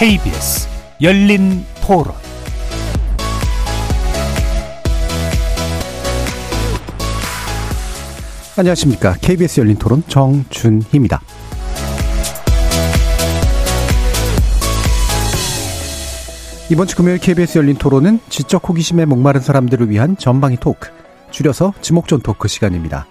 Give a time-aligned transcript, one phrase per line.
[0.00, 0.66] KBS
[1.02, 2.14] 열린 토론
[8.56, 9.16] 안녕하십니까.
[9.20, 11.20] KBS 열린 토론 정준희입니다.
[16.70, 20.88] 이번 주 금요일 KBS 열린 토론은 지적 호기심에 목마른 사람들을 위한 전방위 토크,
[21.30, 23.06] 줄여서 지목전 토크 시간입니다.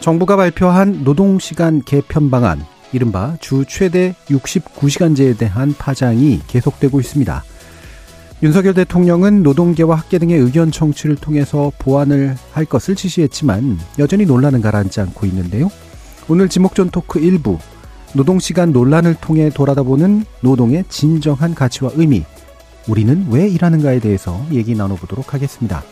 [0.00, 7.44] 정부가 발표한 노동시간 개편 방안, 이른바 주 최대 69시간제에 대한 파장이 계속되고 있습니다.
[8.42, 15.00] 윤석열 대통령은 노동계와 학계 등의 의견 청취를 통해서 보완을 할 것을 지시했지만 여전히 논란은 가라앉지
[15.00, 15.70] 않고 있는데요.
[16.28, 17.58] 오늘 지목전 토크 일부
[18.12, 22.24] 노동시간 논란을 통해 돌아다보는 노동의 진정한 가치와 의미,
[22.86, 25.82] 우리는 왜 일하는가에 대해서 얘기 나눠보도록 하겠습니다.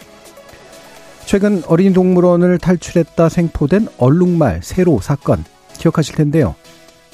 [1.25, 5.45] 최근 어린이 동물원을 탈출했다 생포된 얼룩말 세로 사건
[5.79, 6.55] 기억하실 텐데요.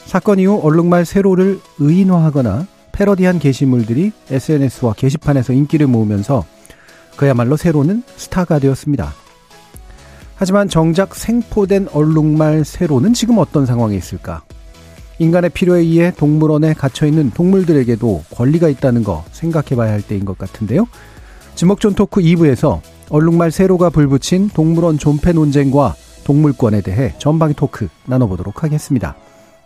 [0.09, 6.47] 사건 이후 얼룩말 세로를 의인화하거나 패러디한 게시물들이 SNS와 게시판에서 인기를 모으면서
[7.17, 9.13] 그야말로 세로는 스타가 되었습니다.
[10.35, 14.41] 하지만 정작 생포된 얼룩말 세로는 지금 어떤 상황에 있을까?
[15.19, 20.89] 인간의 필요에 의해 동물원에 갇혀있는 동물들에게도 권리가 있다는 거 생각해 봐야 할 때인 것 같은데요.
[21.55, 29.15] 지목전 토크 2부에서 얼룩말 세로가 불붙인 동물원 존폐 논쟁과 동물권에 대해 전방위 토크 나눠보도록 하겠습니다.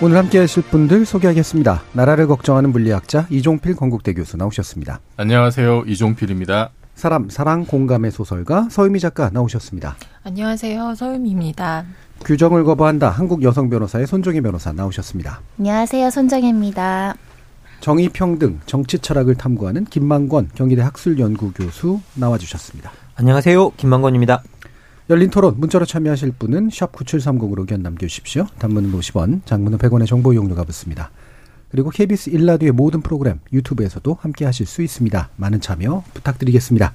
[0.00, 1.82] 오늘 함께 하실 분들 소개하겠습니다.
[1.92, 5.00] 나라를 걱정하는 물리학자 이종필 건국대 교수 나오셨습니다.
[5.16, 5.84] 안녕하세요.
[5.88, 6.70] 이종필입니다.
[6.94, 9.96] 사람, 사랑, 공감의 소설가 서유미 작가 나오셨습니다.
[10.22, 10.94] 안녕하세요.
[10.94, 11.84] 서유미입니다.
[12.24, 13.10] 규정을 거부한다.
[13.10, 15.40] 한국 여성 변호사의 손종희 변호사 나오셨습니다.
[15.58, 16.10] 안녕하세요.
[16.10, 17.16] 손정혜입니다.
[17.80, 22.92] 정의평등, 정치 철학을 탐구하는 김만권 경희대 학술연구 교수 나와주셨습니다.
[23.16, 23.70] 안녕하세요.
[23.76, 24.42] 김만권입니다.
[25.10, 28.46] 열린 토론 문자로 참여하실 분은 샵 9730으로 의견 남겨주십시오.
[28.58, 31.10] 단문은 50원, 장문은 100원의 정보 이용료가 붙습니다.
[31.70, 35.30] 그리고 KBS 일라디오의 모든 프로그램 유튜브에서도 함께 하실 수 있습니다.
[35.36, 36.92] 많은 참여 부탁드리겠습니다.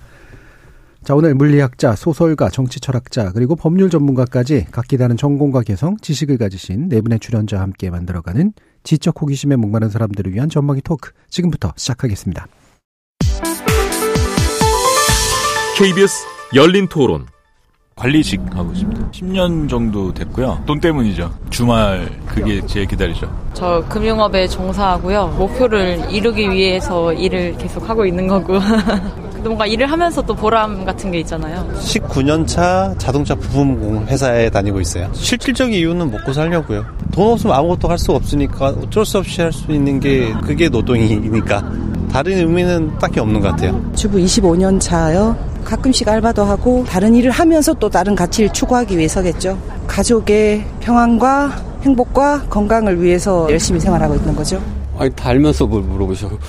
[1.03, 6.89] 자, 오늘 물리학자, 소설가, 정치 철학자, 그리고 법률 전문가까지 각기 다른 전공과 개성, 지식을 가지신
[6.89, 8.53] 네 분의 출연자와 함께 만들어가는
[8.83, 12.47] 지적 호기심에 목마른 사람들을 위한 전망의 토크 지금부터 시작하겠습니다.
[15.77, 16.25] KBS
[16.55, 17.32] 열린 토론
[17.95, 19.11] 관리직 하고 있습니다.
[19.11, 20.61] 10년 정도 됐고요.
[20.65, 21.31] 돈 때문이죠.
[21.51, 23.31] 주말 그게 제일 기다리죠.
[23.53, 25.27] 저 금융업에 종사하고요.
[25.37, 28.53] 목표를 이루기 위해서 일을 계속 하고 있는 거고.
[29.43, 31.67] 뭔가 일을 하면서 또 보람 같은 게 있잖아요.
[31.77, 35.09] 19년 차 자동차 부품 회사에 다니고 있어요.
[35.13, 36.85] 실질적 이유는 먹고 살려고요.
[37.11, 41.61] 돈 없으면 아무것도 할 수가 없으니까 어쩔 수 없이 할 수 있는 게 그게 노동이니까
[42.11, 43.79] 다른 의미는 딱히 없는 것 같아요.
[43.95, 45.35] 주부 25년 차요.
[45.63, 49.57] 가끔씩 알바도 하고 다른 일을 하면서 또 다른 가치를 추구하기 위해서겠죠.
[49.87, 54.61] 가족의 평안과 행복과 건강을 위해서 열심히 생활하고 있는 거죠.
[54.97, 56.29] 아니 다 알면서 뭘 물어보셔.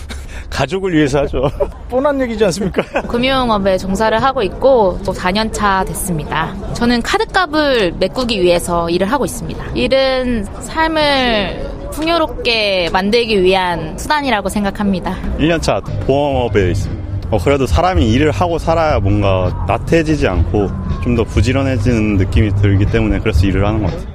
[0.51, 1.51] 가족을 위해서 하죠.
[1.91, 2.83] 뻔한 얘기지 않습니까?
[3.03, 6.55] 금융업에 종사를 하고 있고 또 4년 차 됐습니다.
[6.75, 9.65] 저는 카드값을 메꾸기 위해서 일을 하고 있습니다.
[9.75, 15.17] 일은 삶을 풍요롭게 만들기 위한 수단이라고 생각합니다.
[15.39, 17.04] 1년 차 보험업에 있습니다.
[17.35, 20.69] 어, 그래도 사람이 일을 하고 살아야 뭔가 나태해지지 않고
[21.03, 24.15] 좀 더 부지런해지는 느낌이 들기 때문에 그래서 일을 하는 것 같아요.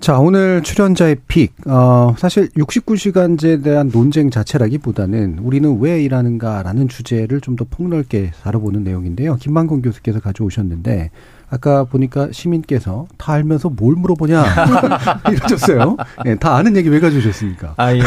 [0.00, 1.54] 자, 오늘 출연자의 픽.
[1.66, 9.36] 어, 사실 69시간제에 대한 논쟁 자체라기보다는 우리는 왜 일하는가라는 주제를 좀 더 폭넓게 다뤄보는 내용인데요.
[9.36, 11.10] 김만곤 교수께서 가져오셨는데,
[11.54, 14.44] 아까 보니까 시민께서 다 알면서 뭘 물어보냐
[15.30, 15.96] 이러셨어요.
[16.26, 17.74] 예, 다 아는 얘기 왜 가져오셨습니까?
[17.76, 18.02] 아 예.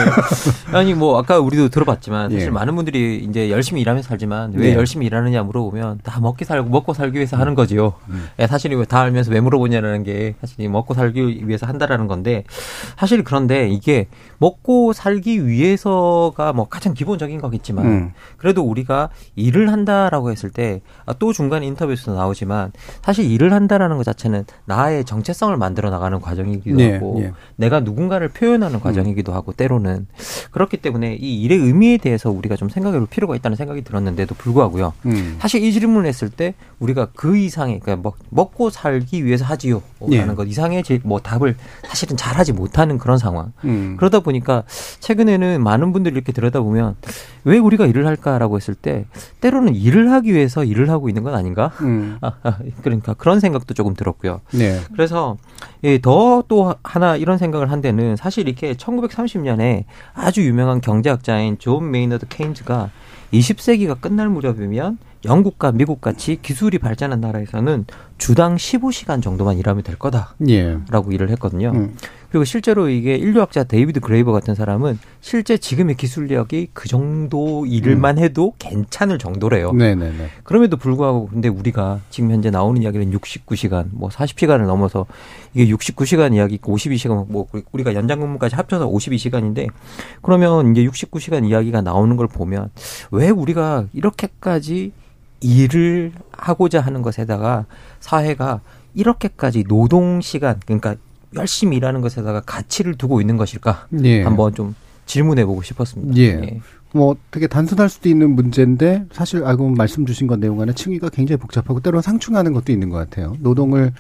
[0.73, 2.49] 아니 뭐 아까 우리도 들어봤지만 사실 예.
[2.49, 4.75] 많은 분들이 이제 열심히 일하면서 살지만 왜 네.
[4.75, 7.93] 열심히 일하느냐 물어보면 다 먹기 살고 먹고 살기 위해서 하는 거지요.
[8.09, 8.27] 음.
[8.39, 12.43] 예, 사실 다 알면서 왜 물어보냐라는 게 사실 먹고 살기 위해서 한다라는 건데
[12.97, 14.07] 사실 그런데 이게
[14.39, 18.11] 먹고 살기 위해서가 뭐 가장 기본적인 거겠지만 음.
[18.37, 20.81] 그래도 우리가 일을 한다라고 했을 때
[21.19, 22.71] 또 중간에 인터뷰에서 나오지만
[23.03, 27.31] 사실 일을 한다라는 것 자체는 나의 정체성을 만들어 나가는 과정이기도 네, 하고 네.
[27.55, 29.35] 내가 누군가를 표현하는 과정이기도 음.
[29.35, 30.07] 하고 때로는
[30.49, 34.93] 그렇기 때문에 이 일의 의미에 대해서 우리가 좀 생각해 볼 필요가 있다는 생각이 들었는데도 불구하고요.
[35.05, 35.37] 음.
[35.39, 40.29] 사실 이 질문을 했을 때 우리가 그 이상의 그러니까 먹, 고 살기 위해서 하지요 라는
[40.29, 40.33] 네.
[40.33, 41.57] 것 이상의 뭐 답을
[41.87, 43.51] 사실은 잘하지 못하는 그런 상황.
[43.65, 43.95] 음.
[43.97, 44.63] 그러다 보니까
[44.99, 46.95] 최근에는 많은 분들이 이렇게 들여다보면
[47.47, 49.05] 왜 우리가 일을 할까라고 했을 때
[49.39, 51.71] 때로는 일을 하기 위해서 일을 하고 있는 건 아닌가?
[51.79, 52.17] 음.
[52.21, 54.41] 아, 아, 그러니까 그런 생각도 조금 들었고요.
[54.51, 54.81] 네.
[54.91, 55.37] 그래서
[55.85, 62.27] 예, 더또 하나 이런 생각을 한 데는 사실 이렇게 1930년에 아주 유명한 경제학자인 존 메이너드
[62.27, 62.91] 케인즈가
[63.31, 67.85] 20세기가 끝날 무렵이면 영국과 미국 같이 기술이 발전한 나라에서는
[68.17, 71.71] 주당 15시간 정도만 일하면 될 거다라고 예언을 했거든요.
[71.73, 71.95] 음.
[72.29, 78.53] 그리고 실제로 이게 인류학자 데이비드 그레이버 같은 사람은 실제 지금의 기술력이 그 정도 일만 해도
[78.59, 79.71] 괜찮을 정도래요.
[79.71, 79.77] 음.
[79.77, 80.29] 네네네.
[80.43, 85.05] 그럼에도 불구하고 근데 우리가 지금 현재 나오는 이야기는 69시간, 뭐 40시간을 넘어서
[85.53, 89.67] 이게 69시간 이야기, 52시간, 뭐 우리가 연장 근무까지 합쳐서 52시간인데
[90.21, 92.69] 그러면 이제 69시간 이야기가 나오는 걸 보면
[93.11, 94.91] 왜 우리가 이렇게까지
[95.39, 97.65] 일을 하고자 하는 것에다가
[97.99, 98.61] 사회가
[98.95, 100.95] 이렇게까지 노동 시간 그러니까
[101.35, 103.87] 열심히 일하는 것에다가 가치를 두고 있는 것일까?
[104.03, 104.23] 예.
[104.23, 104.75] 한번 좀
[105.05, 106.17] 질문해 보고 싶었습니다.
[106.17, 106.59] 예.
[106.93, 111.37] 뭐 되게 단순할 수도 있는 문제인데 사실 알고 말씀 주신 것 내용 안에 층위가 굉장히
[111.37, 113.35] 복잡하고 때로는 상충하는 것도 있는 것 같아요.
[113.39, 113.93] 노동을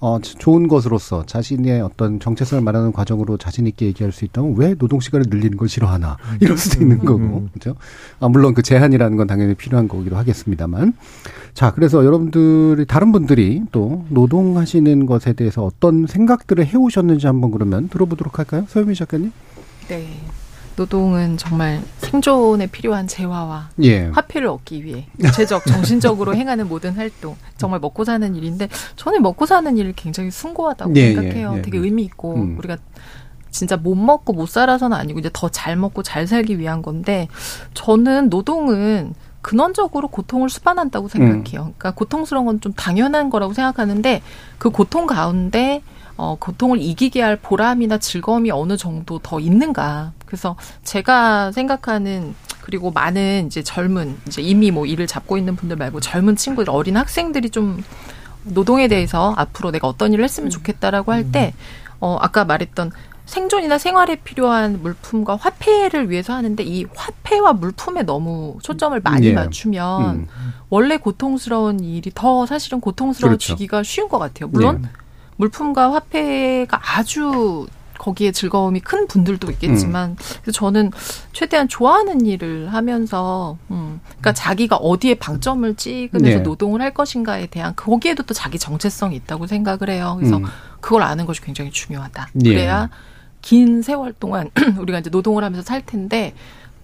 [0.00, 4.98] 어, 좋은 것으로서 자신의 어떤 정체성을 말하는 과정으로 자신 있게 얘기할 수 있다면 왜 노동
[4.98, 6.16] 시간을 늘리는 걸 싫어하나?
[6.40, 7.48] 이럴 수도 있는 거고.
[7.52, 7.76] 그렇죠.
[8.18, 10.94] 아, 물론 그 제한이라는 건 당연히 필요한 거기도 하겠습니다만.
[11.52, 18.38] 자 그래서 여러분들이 다른 분들이 또 노동하시는 것에 대해서 어떤 생각들을 해오셨는지 한번 그러면 들어보도록
[18.38, 19.32] 할까요, 서유미 작가님?
[19.88, 20.06] 네.
[20.76, 24.06] 노동은 정말 생존에 필요한 재화와 예.
[24.06, 29.76] 화폐를 얻기 위해 육체적, 정신적으로 행하는 모든 활동, 정말 먹고 사는 일인데 저는 먹고 사는
[29.76, 31.52] 일을 굉장히 숭고하다고 예, 생각해요.
[31.54, 31.62] 예, 예.
[31.62, 32.56] 되게 의미 있고 음.
[32.58, 32.78] 우리가
[33.50, 37.28] 진짜 못 먹고 못 살아서는 아니고 이제 더 잘 먹고 잘 살기 위한 건데
[37.74, 39.12] 저는 노동은
[39.42, 41.72] 근원적으로 고통을 수반한다고 생각해요.
[41.76, 44.22] 그러니까 고통스러운 건 좀 당연한 거라고 생각하는데
[44.58, 45.82] 그 고통 가운데
[46.20, 50.12] 어, 고통을 이기게 할 보람이나 즐거움이 어느 정도 더 있는가.
[50.26, 56.00] 그래서 제가 생각하는 그리고 많은 이제 젊은 이제 이미 뭐 일을 잡고 있는 분들 말고
[56.00, 57.82] 젊은 친구들 어린 학생들이 좀
[58.44, 61.54] 노동에 대해서 앞으로 내가 어떤 일을 했으면 좋겠다라고 할 때
[62.00, 62.92] 어, 아까 말했던
[63.24, 69.32] 생존이나 생활에 필요한 물품과 화폐를 위해서 하는데 이 화폐와 물품에 너무 초점을 많이 예.
[69.32, 70.26] 맞추면 음.
[70.68, 74.48] 원래 고통스러운 일이 더 사실은 고통스러워지기가 쉬운 것 같아요.
[74.48, 74.99] 물론 예.
[75.40, 77.66] 물품과 화폐가 아주
[77.98, 79.52] 거기에 즐거움이 큰 분들도 음.
[79.52, 80.90] 있겠지만 그래서 저는
[81.32, 86.42] 최대한 좋아하는 일을 하면서 음 그러니까 자기가 어디에 방점을 찍으면서 네.
[86.42, 90.16] 노동을 할 것인가에 대한 거기에도 또 자기 정체성이 있다고 생각을 해요.
[90.18, 90.44] 그래서 음.
[90.80, 92.28] 그걸 아는 것이 굉장히 중요하다.
[92.44, 92.48] 예.
[92.48, 92.88] 그래야
[93.42, 96.34] 긴 세월 동안 우리가 이제 노동을 하면서 살 텐데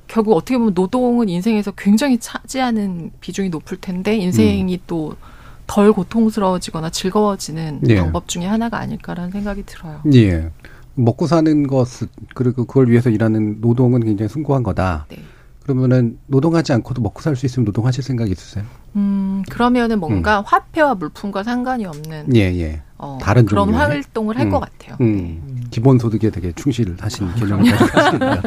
[0.08, 5.16] 결국 어떻게 보면 노동은 인생에서 굉장히 차지하는 비중이 높을 텐데 인생이 또
[5.66, 7.96] 덜 고통스러워지거나 즐거워지는 예.
[8.00, 10.00] 방법 중에 하나가 아닐까라는 생각이 들어요.
[10.14, 10.50] 예.
[10.94, 11.86] 먹고 사는 것
[12.34, 15.06] 그리고 그걸 위해서 일하는 노동은 굉장히 숭고한 거다.
[15.10, 15.18] 네.
[15.62, 18.64] 그러면은 노동하지 않고도 먹고 살 수 있으면 노동하실 생각 있으세요?
[18.94, 22.82] 음, 그러면은 뭔가 화폐와 물품과 상관이 없는 예, 예.
[22.98, 23.86] 어, 다른 그런 종류의?
[23.88, 24.96] 활동을 할 음, 것 같아요.
[25.00, 28.42] 음, 기본 소득에 되게 충실하신 개념을 가지고 계십니다.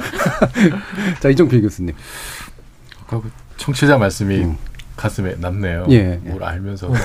[1.20, 1.94] 자, 이종필 교수님.
[3.08, 4.48] 그 청취자 말씀이
[5.00, 5.84] 가슴에 남네요.
[5.86, 5.92] 음.
[5.92, 6.20] 예.
[6.24, 6.90] 뭘 알면서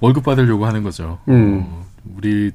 [0.00, 1.18] 월급 받으려고 하는 거죠.
[1.28, 1.62] 음.
[1.66, 1.84] 어,
[2.16, 2.52] 우리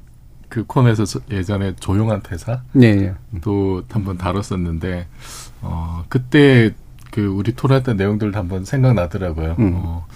[0.48, 3.14] 그 코너에서 저- 예전에 조용한 퇴사 예, 예.
[3.42, 5.06] 또 한번 다뤘었는데
[5.62, 6.72] 어 그때
[7.10, 9.56] 그 우리 토론했던 내용들도 한번 생각나더라고요.
[9.58, 9.72] 음.
[9.74, 10.06] 어,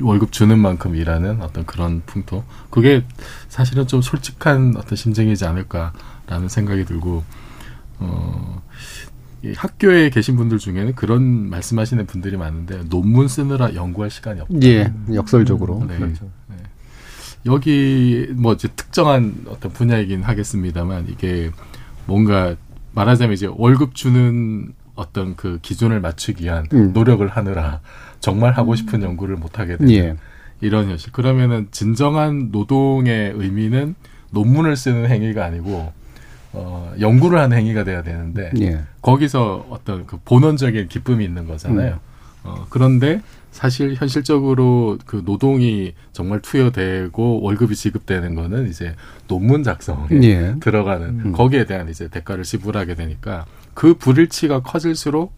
[0.00, 2.44] 월급 주는 만큼 일하는 어떤 그런 풍토.
[2.68, 3.04] 그게
[3.48, 7.22] 사실은 좀 솔직한 어떤 심정이지 않을까라는 생각이 들고,
[8.00, 8.63] 어, 이
[9.52, 14.54] 학교에 계신 분들 중에는 그런 말씀하시는 분들이 많은데 논문 쓰느라 연구할 시간이 없다.
[14.62, 15.84] 예, 역설적으로.
[15.86, 15.98] 네.
[15.98, 16.30] 그렇죠.
[16.48, 16.56] 네.
[17.46, 21.50] 여기 뭐 이제 특정한 어떤 분야이긴 하겠습니다만 이게
[22.06, 22.56] 뭔가
[22.92, 26.92] 말하자면 이제 월급 주는 어떤 그 기준을 맞추기 위한 음.
[26.92, 27.80] 노력을 하느라
[28.20, 30.16] 정말 하고 싶은 연구를 못 하게 되는 예.
[30.60, 31.12] 이런 현실.
[31.12, 33.94] 그러면은 진정한 노동의 의미는
[34.30, 35.92] 논문을 쓰는 행위가 아니고
[36.54, 38.80] 어 연구를 하는 행위가 돼야 되는데 예.
[39.02, 41.94] 거기서 어떤 그 본원적인 기쁨이 있는 거잖아요.
[41.94, 42.14] 음.
[42.44, 48.94] 어, 그런데 사실 현실적으로 그 노동이 정말 투여되고 월급이 지급되는 거는 이제
[49.28, 50.54] 논문 작성에 예.
[50.60, 51.32] 들어가는 음.
[51.32, 55.32] 거기에 대한 이제 대가를 지불하게 되니까 그 불일치가 커질수록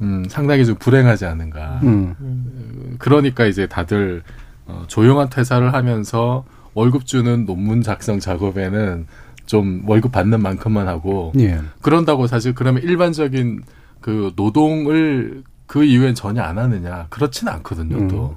[0.00, 1.80] 음, 상당히 좀 불행하지 않은가.
[1.82, 2.14] 음.
[2.18, 4.22] 어, 그러니까 이제 다들
[4.66, 6.44] 어, 조용한 퇴사를 하면서
[6.74, 9.06] 월급 주는 논문 작성 작업에는
[9.46, 11.60] 좀 월급 받는 만큼만 하고 예.
[11.82, 13.62] 그런다고 사실 그러면 일반적인
[14.00, 18.08] 그 노동을 그 이후엔 전혀 안 하느냐 그렇지는 않거든요 음.
[18.08, 18.36] 또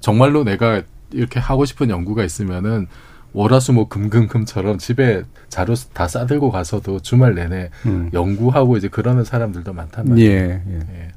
[0.00, 2.86] 정말로 내가 이렇게 하고 싶은 연구가 있으면은
[3.34, 8.10] 월화수목 금금금처럼 집에 자료 다 싸들고 가서도 주말 내내 음.
[8.12, 10.30] 연구하고 이제 그러는 사람들도 많단 말이에요.
[10.30, 10.80] 예, 예.
[10.92, 11.08] 예.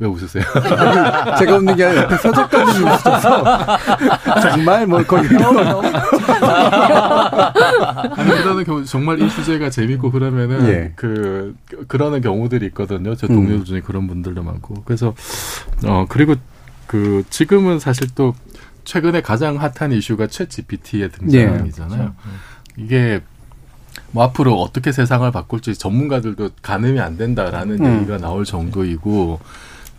[0.00, 0.42] 왜 웃으세요?
[1.38, 3.44] 제가 웃는 게 아니라 옆에 서작가님이 웃으셔서
[4.40, 5.28] 정말 뭐 거기
[8.16, 10.92] 아니 그러는 경우 정말 이 주제가 재밌고 그러면은 예.
[10.96, 11.54] 그
[11.86, 13.14] 그러는 경우들이 있거든요.
[13.14, 13.64] 제 동료 음.
[13.64, 15.14] 중에 그런 분들도 많고 그래서
[15.84, 16.34] 어 그리고
[16.86, 18.34] 그 지금은 사실 또
[18.84, 22.14] 최근에 가장 핫한 이슈가 챗 GPT의 등장이잖아요.
[22.78, 22.82] 예.
[22.82, 23.20] 이게
[24.12, 27.96] 뭐 앞으로 어떻게 세상을 바꿀지 전문가들도 가늠이 안 된다라는 음.
[27.98, 29.40] 얘기가 나올 정도이고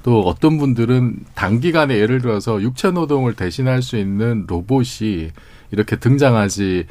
[0.04, 5.32] 또 어떤 분들은 단기간에 예를 들어서 육체 노동을 대신할 수 있는 로봇이
[5.72, 6.86] 이렇게 등장하지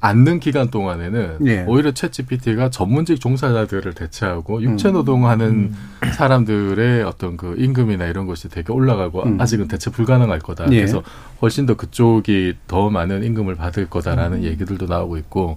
[0.00, 1.64] 않는 기간 동안에는 예.
[1.66, 4.94] 오히려 챗 GPT가 전문직 종사자들을 대체하고 육체 음.
[4.94, 5.76] 노동하는 음.
[6.12, 9.40] 사람들의 어떤 그 임금이나 이런 것이 되게 올라가고 음.
[9.40, 10.66] 아직은 대체 불가능할 거다.
[10.70, 10.76] 예.
[10.76, 11.02] 그래서
[11.42, 14.44] 훨씬 더 그쪽이 더 많은 임금을 받을 거다라는 음.
[14.44, 15.56] 얘기들도 나오고 있고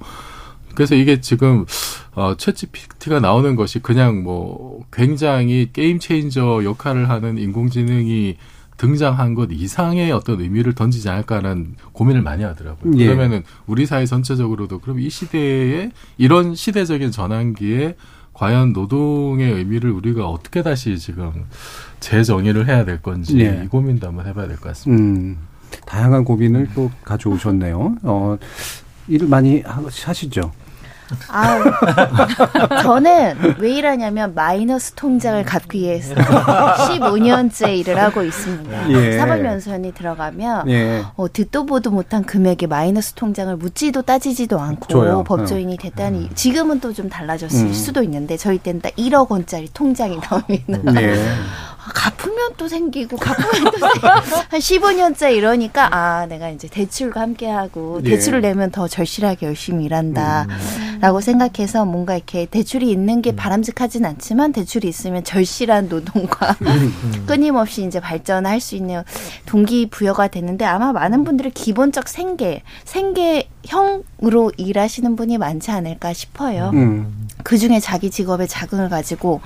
[0.75, 1.65] 그래서 이게 지금
[2.13, 8.37] 어, 챗 GPT가 나오는 것이 그냥 뭐 굉장히 게임 체인저 역할을 하는 인공지능이
[8.77, 12.93] 등장한 것 이상의 어떤 의미를 던지지 않을까라는 고민을 많이 하더라고요.
[12.97, 13.05] 예.
[13.05, 17.95] 그러면은 우리 사회 전체적으로도 그럼 이 시대에 이런 시대적인 전환기에
[18.33, 21.45] 과연 노동의 의미를 우리가 어떻게 다시 지금
[21.99, 23.61] 재정의를 해야 될 건지 예.
[23.63, 25.03] 이 고민도 한번 해봐야 될 것 같습니다.
[25.03, 25.37] 음,
[25.85, 27.97] 다양한 고민을 또 가져오셨네요.
[28.01, 28.37] 어,
[29.07, 30.51] 일을 많이 하시죠?
[31.29, 31.59] 아,
[32.83, 38.89] 저는 왜 일하냐면 마이너스 통장을 갚기 위해서 15년째 일을 하고 있습니다.
[38.91, 39.17] 예.
[39.17, 41.03] 사법연수원이 들어가면 예.
[41.15, 45.23] 어, 듣도 보도 못한 금액의 마이너스 통장을 묻지도 따지지도 않고 줘요.
[45.23, 46.29] 법조인이 됐다니 음.
[46.35, 47.73] 지금은 또 좀 달라졌을 음.
[47.73, 50.91] 수도 있는데 저희 때는 딱 1억 원짜리 통장이 나옵니다.
[50.91, 51.15] 네.
[51.93, 54.07] 갚으면 또 생기고 갚으면 또 생기고
[54.49, 58.09] 한 15년째 이러니까 아 내가 이제 대출과 함께하고 예.
[58.09, 61.21] 대출을 내면 더 절실하게 열심히 일한다라고 음.
[61.21, 63.35] 생각해서 뭔가 이렇게 대출이 있는 게 음.
[63.35, 67.25] 바람직하진 않지만 대출이 있으면 절실한 노동과 음.
[67.25, 69.03] 끊임없이 이제 발전할 수 있는
[69.45, 76.69] 동기 부여가 되는데 아마 많은 분들이 기본적 생계 생계형으로 일하시는 분이 많지 않을까 싶어요.
[76.73, 77.27] 음.
[77.43, 79.41] 그 중에 자기 직업에 자긍을 가지고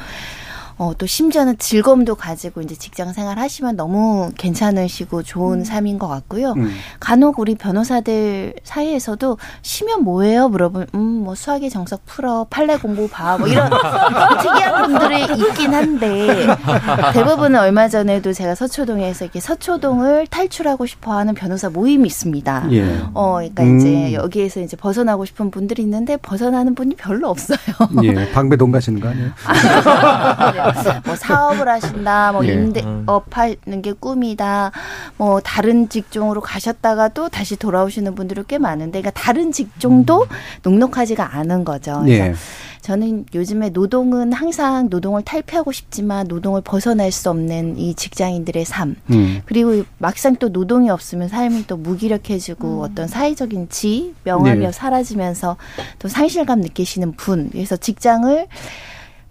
[0.77, 5.63] 어, 또 심지어는 즐거움도 가지고 이제 직장 생활 하시면 너무 괜찮으시고 좋은 음.
[5.63, 6.51] 삶인 것 같고요.
[6.57, 6.71] 음.
[6.99, 10.49] 간혹 우리 변호사들 사이에서도 쉬면 뭐예요?
[10.49, 13.69] 물어보면 음, 뭐 수학의 정석 풀어, 판례 공부 봐, 뭐 이런
[14.41, 16.47] 특이한 분들이 있긴 한데
[17.13, 22.67] 대부분은 얼마 전에도 제가 서초동에서 이렇게 서초동을 탈출하고 싶어하는 변호사 모임이 있습니다.
[22.71, 22.99] 예.
[23.13, 23.79] 어, 그러니까 음.
[23.79, 27.57] 이제 여기에서 이제 벗어나고 싶은 분들이 있는데 벗어나는 분이 별로 없어요.
[28.03, 29.31] 예, 방배동 가시는 거 아니에요?
[31.05, 32.53] 뭐 사업을 하신다, 뭐 예.
[32.53, 34.71] 임대업 하는 게 꿈이다,
[35.17, 40.27] 뭐 다른 직종으로 가셨다가도 다시 돌아오시는 분들이 꽤 많은데, 그러니까 다른 직종도 음.
[40.63, 42.03] 녹록하지가 않은 거죠.
[42.07, 42.33] 예.
[42.85, 48.95] 저는 요즘에 노동은 항상 노동을 탈피하고 싶지만 노동을 벗어날 수 없는 이 직장인들의 삶.
[49.09, 49.41] 음.
[49.45, 52.83] 그리고 막상 또 노동이 없으면 삶이 또 무기력해지고 음.
[52.83, 54.71] 어떤 사회적인 지, 명함이 네.
[54.71, 55.57] 사라지면서
[55.97, 57.49] 또 상실감 느끼시는 분.
[57.51, 58.45] 그래서 직장을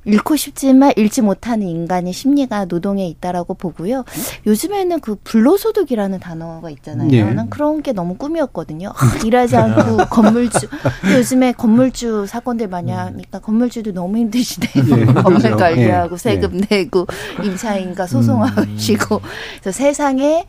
[0.05, 4.05] 잃고 싶지만 잃지 못하는 인간의 심리가 노동에 있다라고 보고요.
[4.47, 7.09] 요즘에는 그 불로소득이라는 단어가 있잖아요.
[7.09, 7.25] 네.
[7.35, 8.91] 난 그런 게 너무 꿈이었거든요.
[8.95, 10.69] 아, 일하지 않고 건물주.
[11.17, 12.99] 요즘에 건물주 사건들 많이 음.
[12.99, 14.85] 하니까 건물주도 너무 힘드시대요.
[14.85, 16.23] 네, 건물 관리하고 네.
[16.23, 17.07] 세금 내고
[17.43, 19.17] 임차인과 소송하시고.
[19.17, 19.21] 음.
[19.61, 20.45] 그래서 세상에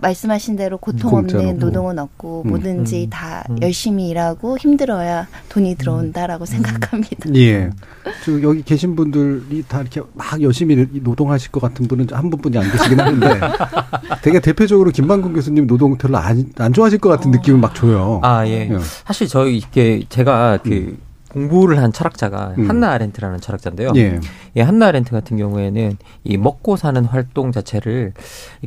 [0.00, 2.50] 말씀하신 대로 고통 없는 노동은 없고 음.
[2.50, 3.10] 뭐든지 음.
[3.10, 3.58] 다 음.
[3.62, 6.46] 열심히 일하고 힘들어야 돈이 들어온다라고 음.
[6.46, 7.34] 생각합니다.
[7.34, 7.70] 예.
[8.24, 12.70] 저 여기 계신 분들이 다 이렇게 막 열심히 노동하실 것 같은 분은 한 분뿐이 안
[12.70, 13.40] 계시긴 하는데
[14.22, 17.30] 되게 대표적으로 김방근 교수님 노동 별로 안, 안 좋아하실 것 같은 어.
[17.32, 18.20] 느낌을 막 줘요.
[18.22, 18.68] 아, 예.
[18.70, 18.78] 예.
[19.04, 20.98] 사실 저희 이렇게 제가 그 음.
[21.34, 22.70] 공부를 한 철학자가 음.
[22.70, 23.92] 한나 아렌트라는 철학자인데요.
[23.96, 24.20] 예.
[24.54, 28.12] 이 한나 아렌트 같은 경우에는 이 먹고 사는 활동 자체를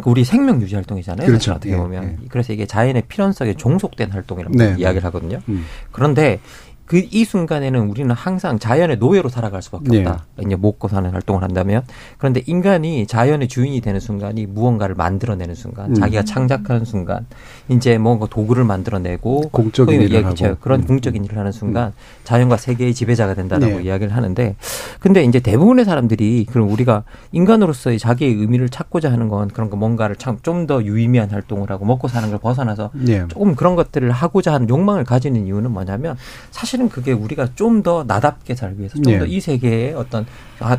[0.03, 1.25] 우리 생명 유지 활동이잖아요.
[1.25, 1.53] 그렇죠.
[1.53, 2.25] 어떻게 예, 보면 예.
[2.27, 4.75] 그래서 이게 자연의 필연성에 종속된 활동이라고 네.
[4.77, 5.39] 이야기를 하거든요.
[5.47, 5.65] 음.
[5.93, 6.41] 그런데
[6.87, 10.25] 그 이 순간에는 우리는 항상 자연의 노예로 살아갈 수밖에 없다.
[10.37, 10.43] 네.
[10.45, 11.83] 이제 먹고 사는 활동을 한다면
[12.17, 15.93] 그런데 인간이 자연의 주인이 되는 순간이 무언가를 만들어내는 순간, 음.
[15.93, 17.25] 자기가 창작하는 순간,
[17.69, 20.85] 이제 뭔가 도구를 만들어내고 공적인 일을 하고 그런 음.
[20.85, 21.93] 공적인 일을 하는 순간 음.
[22.23, 23.83] 자연과 세계의 지배자가 된다라고 네.
[23.83, 24.55] 이야기를 하는데
[24.99, 30.15] 근데 이제 대부분의 사람들이 그럼 우리가 인간으로서의 자기의 의미를 찾고자 하는 건 그런 거 뭔가를
[30.15, 33.25] 참 좀 더 유의미한 활동을 하고 먹고 사는 걸 벗어나서 네.
[33.27, 36.15] 조금 그런 것들을 하고자 하는 욕망을 가지는 이유는 뭐냐면
[36.51, 39.39] 사실 은 그게 우리가 좀 더 나답게 살기 위해서 좀 더이 네.
[39.39, 40.25] 세계의 어떤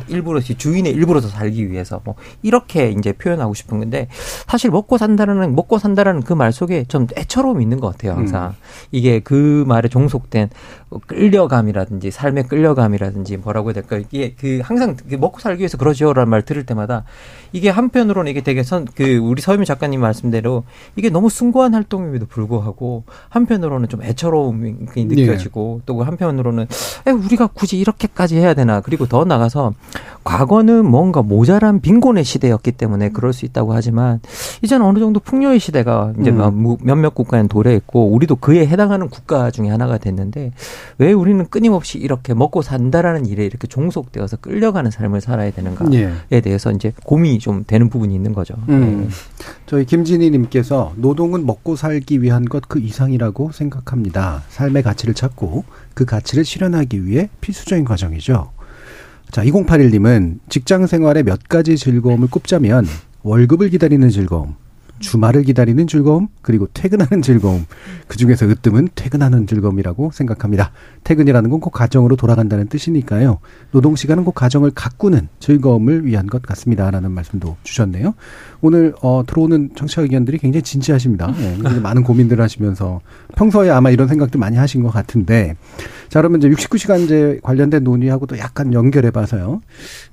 [0.09, 4.07] 일부러 주인의 일부러서 살기 위해서 뭐 이렇게 이제 표현하고 싶은 건데
[4.47, 8.53] 사실 먹고 산다는 먹고 산다라는 그 말 속에 좀 애처로움이 있는 것 같아요 항상 음.
[8.91, 10.49] 이게 그 말에 종속된
[11.07, 16.41] 끌려감이라든지 삶의 끌려감이라든지 뭐라고 해야 될까 이게 그 항상 그 먹고 살기 위해서 그러지요라는 말
[16.41, 17.03] 들을 때마다
[17.51, 20.63] 이게 한편으로는 이게 되게 선 그 우리 서유미 작가님 말씀대로
[20.95, 25.85] 이게 너무 숭고한 활동임에도 불구하고 한편으로는 좀 애처로움이 느껴지고 네.
[25.89, 26.67] 또 한편으로는
[27.07, 28.79] 에 우리가 굳이 이렇게까지 해야 되나.
[28.79, 29.73] 그리고 더 나가서
[30.29, 34.19] 과거는 뭔가 모자란 빈곤의 시대였기 때문에 그럴 수 있다고 하지만
[34.61, 36.77] 이제는 어느 정도 풍요의 시대가 이제 음.
[36.83, 40.51] 몇몇 국가엔 도래했고 우리도 그에 해당하는 국가 중에 하나가 됐는데
[40.99, 46.41] 왜 우리는 끊임없이 이렇게 먹고 산다라는 일에 이렇게 종속되어서 끌려가는 삶을 살아야 되는가에 예.
[46.41, 48.53] 대해서 이제 고민이 좀 되는 부분이 있는 거죠.
[48.69, 49.07] 음.
[49.07, 49.15] 네.
[49.65, 54.43] 저희 김진희님께서 노동은 먹고 살기 위한 것 그 이상이라고 생각합니다.
[54.49, 55.63] 삶의 가치를 찾고
[55.95, 58.51] 그 가치를 실현하기 위해 필수적인 과정이죠.
[59.31, 62.85] 자, 2081님은 직장 생활의 몇 가지 즐거움을 꼽자면
[63.21, 64.55] 월급을 기다리는 즐거움,
[64.99, 67.65] 주말을 기다리는 즐거움, 그리고 퇴근하는 즐거움.
[68.07, 70.71] 그 중에서 으뜸은 퇴근하는 즐거움이라고 생각합니다.
[71.03, 73.39] 퇴근이라는 건 꼭 가정으로 돌아간다는 뜻이니까요.
[73.71, 76.89] 노동 시간은 꼭 가정을 가꾸는 즐거움을 위한 것 같습니다.
[76.89, 78.13] 라는 말씀도 주셨네요.
[78.61, 81.33] 오늘 어, 들어오는 청취자 의견들이 굉장히 진지하십니다.
[81.37, 83.01] 네, 많은 고민들을 하시면서
[83.35, 85.55] 평소에 아마 이런 생각들 많이 하신 것 같은데
[86.09, 89.61] 자, 그러면 이제 69시간제 관련된 논의하고도 약간 연결해 봐서요.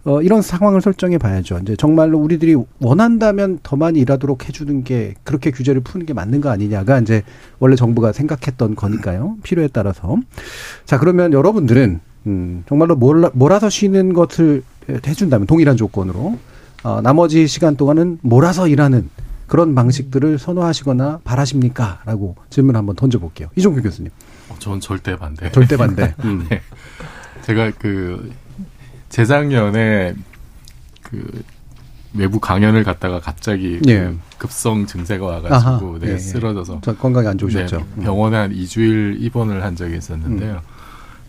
[0.05, 1.59] 어, 이런 상황을 설정해 봐야죠.
[1.63, 6.51] 이제 정말로 우리들이 원한다면 더 많이 일하도록 해주는 게 그렇게 규제를 푸는 게 맞는 거
[6.51, 7.23] 아니냐가 이제
[7.59, 9.37] 원래 정부가 생각했던 거니까요.
[9.43, 10.17] 필요에 따라서.
[10.85, 16.39] 자, 그러면 여러분들은 음, 정말로 몰라, 몰아서 쉬는 것을 해준다면 동일한 조건으로
[16.83, 19.09] 어, 나머지 시간 동안은 몰아서 일하는
[19.47, 22.01] 그런 방식들을 선호하시거나 바라십니까?
[22.05, 23.49] 라고 질문 한번 던져볼게요.
[23.57, 24.11] 이종규 교수님.
[24.49, 25.51] 어, 전 절대 반대.
[25.53, 26.15] 절대 반대.
[26.25, 26.47] 음.
[26.49, 26.61] 네.
[27.43, 28.33] 제가 그
[29.09, 30.15] 재작년에
[31.03, 31.43] 그
[32.17, 34.01] 외부 강연을 갔다가 갑자기 그 예.
[34.01, 36.19] 그 급성 증세가 와가지고 아하, 네, 예, 예.
[36.19, 37.79] 쓰러져서 건강이 안 좋으셨죠.
[37.79, 38.03] 네, 음.
[38.03, 40.55] 병원에 한 2주일 입원을 한 적이 있었는데요.
[40.55, 40.77] 음.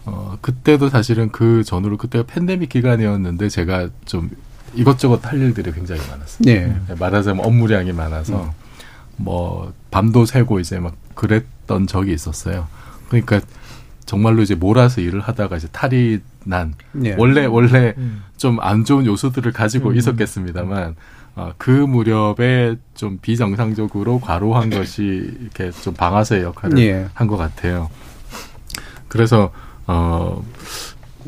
[0.05, 4.29] 어, 그때도 사실은 그 전후로 그때가 팬데믹 기간이었는데 제가 좀
[4.73, 6.39] 이것저것 할 일들이 굉장히 많았어요.
[6.39, 6.75] 네.
[6.87, 8.49] 네 말하자면 업무량이 많아서 음.
[9.17, 12.67] 뭐 밤도 새고 이제 막 그랬던 적이 있었어요.
[13.09, 13.41] 그러니까
[14.05, 17.15] 정말로 이제 몰아서 일을 하다가 이제 탈이 난 네.
[17.17, 18.23] 원래 원래 음.
[18.37, 19.95] 좀안 좋은 요소들을 가지고 음.
[19.95, 20.95] 있었겠습니다만
[21.35, 27.07] 어, 그 무렵에 좀 비정상적으로 과로한 것이 이렇게 좀 방아쇠 역할을 네.
[27.13, 27.89] 한것 같아요.
[29.07, 29.51] 그래서
[29.85, 30.43] 어.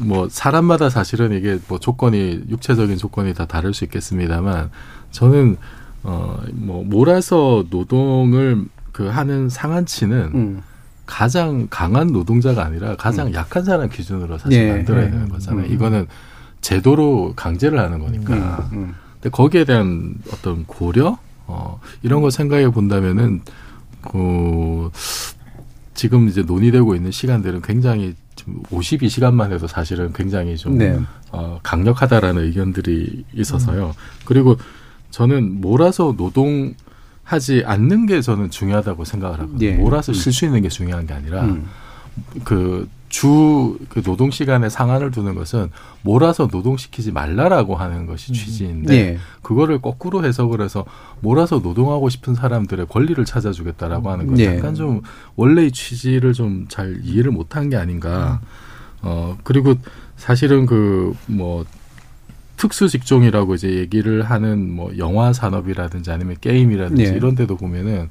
[0.02, 4.72] 뭐 사람마다 사실은 이게 뭐 조건이 육체적인 조건이 다 다를 수 있겠습니다만
[5.12, 5.58] 저는
[6.04, 10.64] 어뭐 몰아서 노동을 그 하는 상한치는 음.
[11.10, 13.34] 가장 강한 노동자가 아니라 가장 음.
[13.34, 14.72] 약한 사람 기준으로 사실 네.
[14.72, 15.12] 만들어야 네.
[15.12, 15.66] 되는 거잖아요.
[15.66, 15.74] 음.
[15.74, 16.08] 이거는
[16.62, 18.70] 제도로 강제를 하는 거니까.
[18.72, 18.78] 음.
[18.78, 18.96] 음.
[19.16, 21.18] 근데 거기에 대한 어떤 고려
[21.48, 23.42] 어 이런 거 생각해 본다면은
[24.02, 24.92] 그
[25.96, 30.98] 지금 이제 논의되고 있는 시간들은 굉장히 지금 52시간만 해도 사실은 굉장히 좀 네.
[31.32, 33.88] 어, 강력하다라는 의견들이 있어서요.
[33.88, 33.94] 음.
[34.26, 34.58] 그리고
[35.10, 36.76] 저는 몰아서 노동
[37.30, 39.66] 하지 않는 게 저는 중요하다고 생각을 하거든요.
[39.68, 39.74] 예.
[39.74, 41.68] 몰아서 쉴 수 있는 게 중요한 게 아니라 음.
[42.44, 45.70] 그 주, 그 노동 시간에 상한을 두는 것은
[46.02, 48.34] 몰아서 노동시키지 말라라고 하는 것이 음.
[48.34, 49.18] 취지인데, 네.
[49.44, 50.86] 그거를 거꾸로 해석을 해서
[51.22, 54.58] 몰아서 노동하고 싶은 사람들의 권리를 찾아주겠다라고 하는 건 네.
[54.58, 55.02] 약간 좀
[55.36, 58.42] 원래의 취지를 좀 잘 이해를 못한 게 아닌가.
[59.02, 59.76] 어, 그리고
[60.18, 61.64] 사실은 그, 뭐,
[62.60, 67.16] 특수 직종이라고 이제 얘기를 하는 뭐 영화 산업이라든지 아니면 게임이라든지 네.
[67.16, 68.10] 이런 데도 보면은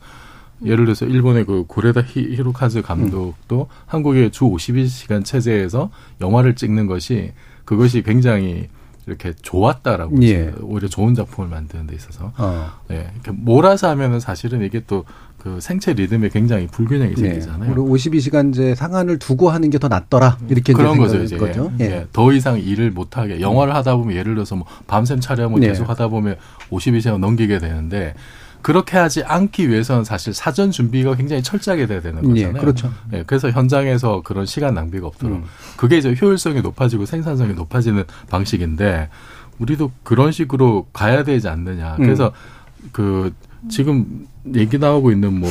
[0.64, 3.84] 예를 들어서 일본의 그 고레다 히로카즈 감독도 음.
[3.84, 5.90] 한국의 주 52시간 체제에서
[6.22, 7.32] 영화를 찍는 것이
[7.66, 8.68] 그것이 굉장히
[9.08, 10.52] 이렇게 좋았다라고 예.
[10.60, 12.70] 오히려 좋은 작품을 만드는 데 있어서 어.
[12.90, 15.04] 예, 이렇게 몰아서 하면은 사실은 이게 또
[15.38, 17.20] 그 생체 리듬에 굉장히 불균형이 네.
[17.22, 17.72] 생기잖아요.
[17.72, 21.70] 우리 52시간제 상한을 두고 하는 게 더 낫더라 이렇게 그런 거죠 이제 거죠?
[21.78, 21.84] 예.
[21.84, 22.06] 예.
[22.12, 25.68] 더 이상 일을 못 하게 영화를 하다 보면 예를 들어서 뭐 밤샘 촬영을 네.
[25.68, 26.34] 계속 하다 보면
[26.70, 28.14] 52시간 넘기게 되는데
[28.62, 32.56] 그렇게 하지 않기 위해서는 사실 사전 준비가 굉장히 철저하게 돼야 되는 예, 거잖아요.
[32.56, 32.92] 예, 그렇죠.
[33.12, 35.44] 예, 그래서 현장에서 그런 시간 낭비가 없도록 음.
[35.76, 39.08] 그게 이제 효율성이 높아지고 생산성이 높아지는 방식인데
[39.58, 41.96] 우리도 그런 식으로 가야 되지 않느냐.
[41.96, 42.04] 음.
[42.04, 42.32] 그래서
[42.82, 42.88] 음.
[42.92, 43.34] 그
[43.68, 45.50] 지금 얘기 나오고 있는 뭐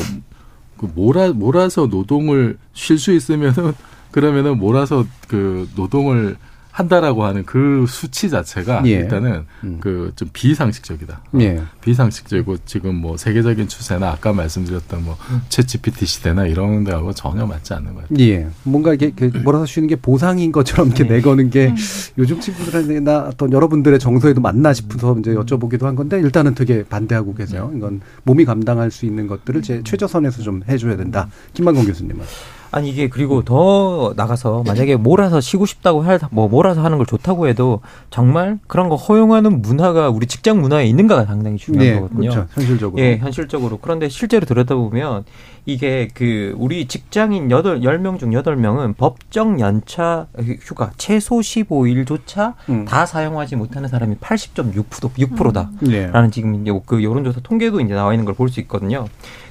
[0.78, 3.74] 그 몰아 몰아서 노동을 쉴 수 있으면은
[4.12, 6.38] 그러면은 몰아서 그 노동을
[6.78, 8.90] 한다라고 하는 그 수치 자체가 예.
[8.92, 9.80] 일단은 음.
[9.80, 11.22] 그좀 비상식적이다.
[11.40, 11.60] 예.
[11.82, 15.18] 비상식적이고 지금 뭐 세계적인 추세나 아까 말씀드렸던 뭐
[15.50, 18.08] 챗GPT 시대나 이런 데하고 전혀 맞지 않는 거예요.
[18.20, 18.48] 예.
[18.62, 21.16] 뭔가 이게 그 몰아서 쉬는 게 보상인 것처럼 이렇게 네.
[21.16, 21.76] 내거는 게 음.
[22.20, 27.72] 요즘 친구들이나 어떤 여러분들의 정서에도 맞나 싶어서 이제 여쭤보기도 한 건데 일단은 되게 반대하고 계세요.
[27.76, 31.28] 이건 몸이 감당할 수 있는 것들을 제 최저선에서 좀 해줘야 된다.
[31.56, 32.24] 김만공 교수님은.
[32.71, 37.47] 아니 이게 그리고 더 나가서 만약에 몰아서 쉬고 싶다고 할 뭐 몰아서 하는 걸 좋다고
[37.47, 42.30] 해도 정말 그런 거 허용하는 문화가 우리 직장 문화에 있는가가 상당히 중요한 네, 거거든요.
[42.30, 42.47] 그렇죠.
[42.53, 43.01] 현실적으로.
[43.03, 43.77] 예, 현실적으로.
[43.82, 45.25] 그런데 실제로 들여다보면
[45.65, 50.27] 이게 그 우리 직장인 여덟 열 명 중 여덟 명은 법정 연차
[50.62, 52.86] 휴가 최소 15일조차 음.
[52.86, 55.69] 다 사용하지 못하는 사람이 80.6% 6%다.
[55.84, 55.88] 음.
[55.88, 56.08] 네.
[56.08, 59.06] 라는 지금 이제 그 여론조사 통계도 이제 나와 있는 걸 볼 수 있거든요.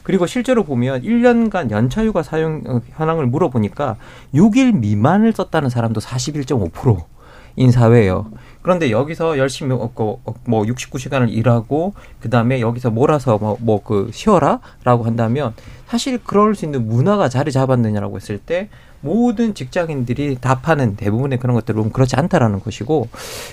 [0.06, 3.96] 그리고 실제로 보면 1년간 연차 휴가 사용 어, 현황을 물어보니까
[4.34, 8.30] 6일 미만을 썼다는 사람도 41.5%인 사회예요.
[8.62, 15.54] 그런데 여기서 열심히 뭐 69시간을 일하고 그다음에 여기서 몰아서 뭐 뭐 그 쉬어라라고 한다면
[15.88, 18.68] 사실 그럴 수 있는 문화가 자리 잡았느냐라고 했을 때
[19.00, 23.08] 모든 직장인들이 답하는 대부분의 그런 것들은 뭐 그렇지 않다라는 것이고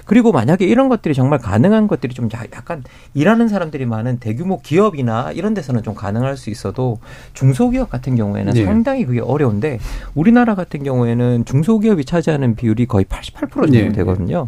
[0.06, 5.54] 그리고 만약에 이런 것들이 정말 가능한 것들이 좀 약간 일하는 사람들이 많은 대규모 기업이나 이런
[5.54, 7.00] 데서는 좀 가능할 수 있어도
[7.34, 8.66] 중소기업 같은 경우에는 네.
[8.66, 9.80] 상당히 그게 어려운데
[10.16, 13.92] 우리나라 같은 경우에는 중소기업이 차지하는 비율이 거의 88% 정도 네.
[13.92, 14.48] 되거든요.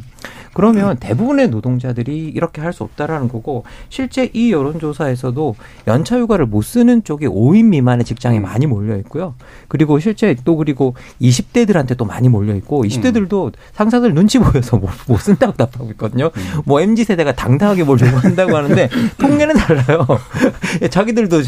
[0.55, 5.55] 그러면 대부분의 노동자들이 이렇게 할 수 없다라는 거고 실제 이 여론조사에서도
[5.87, 8.43] 연차 휴가를 못 쓰는 쪽에 5인 미만의 직장이 음.
[8.43, 9.35] 많이 몰려 있고요.
[9.69, 13.51] 그리고 실제 또 그리고 20대들한테 또 많이 몰려 있고 20대들도 음.
[13.73, 16.31] 상사들 눈치 보여서 못, 못 쓴다고 답하고 있거든요.
[16.35, 16.61] 음.
[16.65, 18.89] 뭐 MZ 세대가 당당하게 뭘 요구한다고 하는데
[19.19, 20.05] 통계는 달라요.
[20.91, 21.41] 자기들도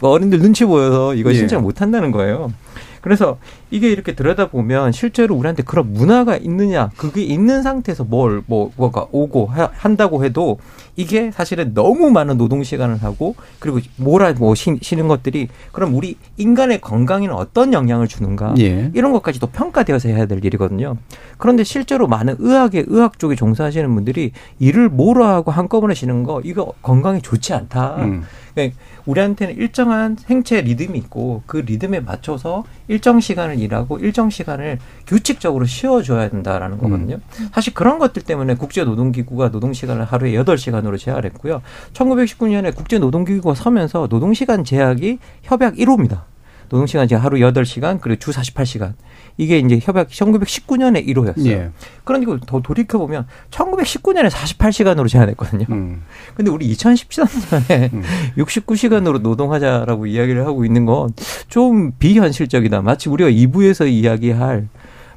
[0.00, 1.62] 어른들 눈치 보여서 이거 신청 예.
[1.62, 2.52] 못 한다는 거예요.
[3.00, 3.38] 그래서
[3.70, 9.46] 이게 이렇게 들여다보면 실제로 우리한테 그런 문화가 있느냐, 그게 있는 상태에서 뭘, 뭐, 뭐가 오고
[9.46, 10.58] 하, 한다고 해도
[10.94, 16.16] 이게 사실은 너무 많은 노동 시간을 하고 그리고 뭐라 뭐 쉬, 쉬는 것들이 그럼 우리
[16.36, 18.90] 인간의 건강에는 어떤 영향을 주는가 예.
[18.94, 20.96] 이런 것까지도 평가되어서 해야 될 일이거든요.
[21.38, 26.72] 그런데 실제로 많은 의학의 의학 쪽에 종사하시는 분들이 일을 뭐로 하고 한꺼번에 쉬는 거 이거
[26.82, 27.96] 건강에 좋지 않다.
[27.96, 28.22] 음.
[28.54, 35.64] 그러니까 우리한테는 일정한 생체 리듬이 있고 그 리듬에 맞춰서 일정 시간을 일하고 일정 시간을 규칙적으로
[35.64, 37.16] 쉬어줘야 된다라는 거거든요.
[37.40, 37.48] 음.
[37.52, 41.62] 사실 그런 것들 때문에 국제노동기구가 노동시간을 하루에 여덟 시간으로 제한했고요.
[41.92, 46.22] 1919년에 국제노동기구가 서면서 노동시간 제약이 협약 1호입니다.
[46.68, 48.94] 노동시간 제한 하루 8시간 그리고 주 48시간.
[49.38, 51.46] 이게 이제 협약 1919년에 1호였어요.
[51.46, 51.70] 예.
[52.04, 55.66] 그러니까 더 돌이켜 보면 1919년에 48시간으로 제한했거든요.
[55.70, 56.02] 음.
[56.34, 58.02] 근데 우리 2017년에 음.
[58.38, 61.10] 69시간으로 노동하자라고 이야기를 하고 있는 건
[61.48, 62.82] 좀 비현실적이다.
[62.82, 64.68] 마치 우리가 2부에서 이야기할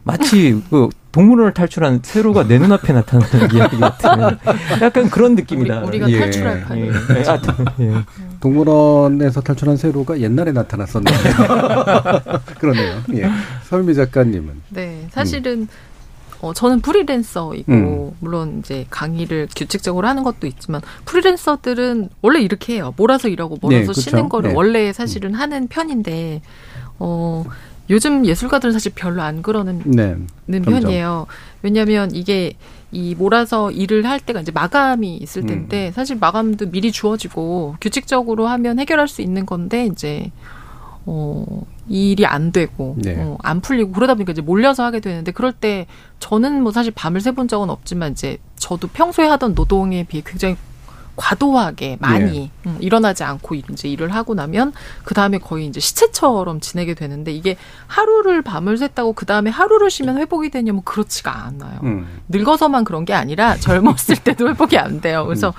[0.04, 4.10] 마치 그 동물원을 탈출한 세로가 내 눈앞에 나타나는 이야기 같은
[4.82, 5.82] 약간 그런 느낌이다.
[5.82, 6.20] 우리, 가 예.
[6.20, 6.78] 탈출할 판.
[6.78, 6.84] 예.
[6.88, 7.86] 예.
[7.86, 7.94] 예.
[8.40, 11.18] 동물원에서 탈출한 세로가 옛날에 나타났었는데
[12.60, 13.02] 그러네요.
[13.16, 13.30] 예.
[13.70, 15.68] 설미 작가님은 네 사실은 음.
[16.42, 18.12] 어, 저는 프리랜서이고 음.
[18.20, 22.94] 물론 이제 강의를 규칙적으로 하는 것도 있지만 프리랜서들은 원래 이렇게 해요.
[22.98, 24.56] 몰아서 일하고 몰아서 네, 쉬는 거를 네.
[24.56, 25.36] 원래 사실은 음.
[25.36, 26.42] 하는 편인데
[26.98, 27.46] 어
[27.92, 30.16] 요즘 예술가들은 사실 별로 안 그러는 네,
[30.48, 31.28] 편이에요.
[31.62, 32.54] 왜냐하면 이게
[32.92, 35.48] 이 몰아서 일을 할 때가 이제 마감이 있을 음.
[35.48, 35.92] 텐데 음.
[35.92, 40.32] 사실 마감도 미리 주어지고 규칙적으로 하면 해결할 수 있는 건데 이제
[41.12, 43.15] 어 일이 안 되고 네.
[43.17, 45.88] 어, 안 풀리고 그러다 보니까 이제 몰려서 하게 되는데 그럴 때
[46.19, 50.56] 저는 뭐 사실 밤을 새본 적은 없지만 이제 저도 평소에 하던 노동에 비해 굉장히
[51.20, 52.50] 과도하게 많이 예.
[52.66, 54.72] 음, 일어나지 않고 이제 일을 하고 나면
[55.04, 60.18] 그 다음에 거의 이제 시체처럼 지내게 되는데 이게 하루를 밤을 샜다고 그 다음에 하루를 쉬면
[60.18, 61.82] 회복이 되냐면 그렇지가 않아요.
[61.84, 62.08] 음.
[62.30, 65.26] 늙어서만 그런 게 아니라 젊었을 때도 회복이 안 돼요.
[65.26, 65.54] 그래서 음.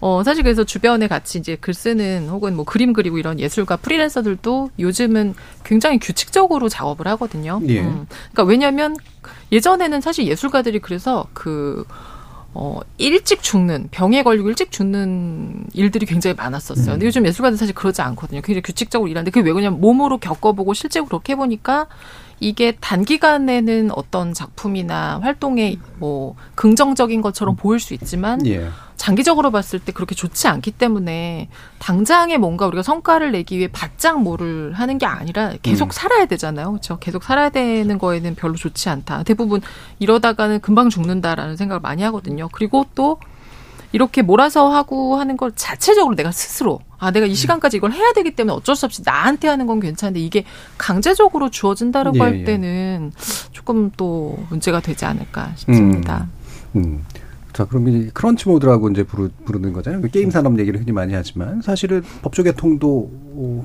[0.00, 4.70] 어 사실 그래서 주변에 같이 이제 글 쓰는 혹은 뭐 그림 그리고 이런 예술가 프리랜서들도
[4.80, 7.60] 요즘은 굉장히 규칙적으로 작업을 하거든요.
[7.68, 7.82] 예.
[7.82, 8.08] 음.
[8.32, 8.96] 그러니까 왜냐하면
[9.52, 11.84] 예전에는 사실 예술가들이 그래서 그
[12.56, 16.86] 어, 일찍 죽는, 병에 걸리고 일찍 죽는 일들이 굉장히 많았었어요.
[16.86, 16.92] 음.
[16.92, 18.40] 근데 요즘 예술가들 사실 그러지 않거든요.
[18.42, 21.88] 굉장히 규칙적으로 일하는데 그게 왜 그러냐면 몸으로 겪어보고 실제로 그렇게 해보니까
[22.44, 28.68] 이게 단기간에는 어떤 작품이나 활동에 뭐 긍정적인 것처럼 보일 수 있지만 예.
[28.96, 34.74] 장기적으로 봤을 때 그렇게 좋지 않기 때문에 당장에 뭔가 우리가 성과를 내기 위해 바짝 뭐를
[34.74, 35.90] 하는 게 아니라 계속 음.
[35.90, 36.68] 살아야 되잖아요.
[36.70, 36.98] 그렇죠?
[36.98, 39.22] 계속 살아야 되는 거에는 별로 좋지 않다.
[39.22, 39.62] 대부분
[39.98, 42.50] 이러다가는 금방 죽는다라는 생각을 많이 하거든요.
[42.52, 43.18] 그리고 또
[43.94, 47.34] 이렇게 몰아서 하고 하는 걸 자체적으로 내가 스스로 아 내가 이 음.
[47.34, 50.44] 시간까지 이걸 해야 되기 때문에 어쩔 수 없이 나한테 하는 건 괜찮은데 이게
[50.76, 52.44] 강제적으로 주어진다라고 예, 할 예.
[52.44, 53.12] 때는
[53.52, 56.26] 조금 또 문제가 되지 않을까 싶습니다.
[56.74, 56.82] 음.
[56.82, 57.04] 음.
[57.52, 60.02] 자, 그럼 이제 크런치 모드라고 이제 부르, 부르는 거잖아요.
[60.02, 63.12] 그 게임 산업 얘기를 흔히 많이 하지만 사실은 법조 개통도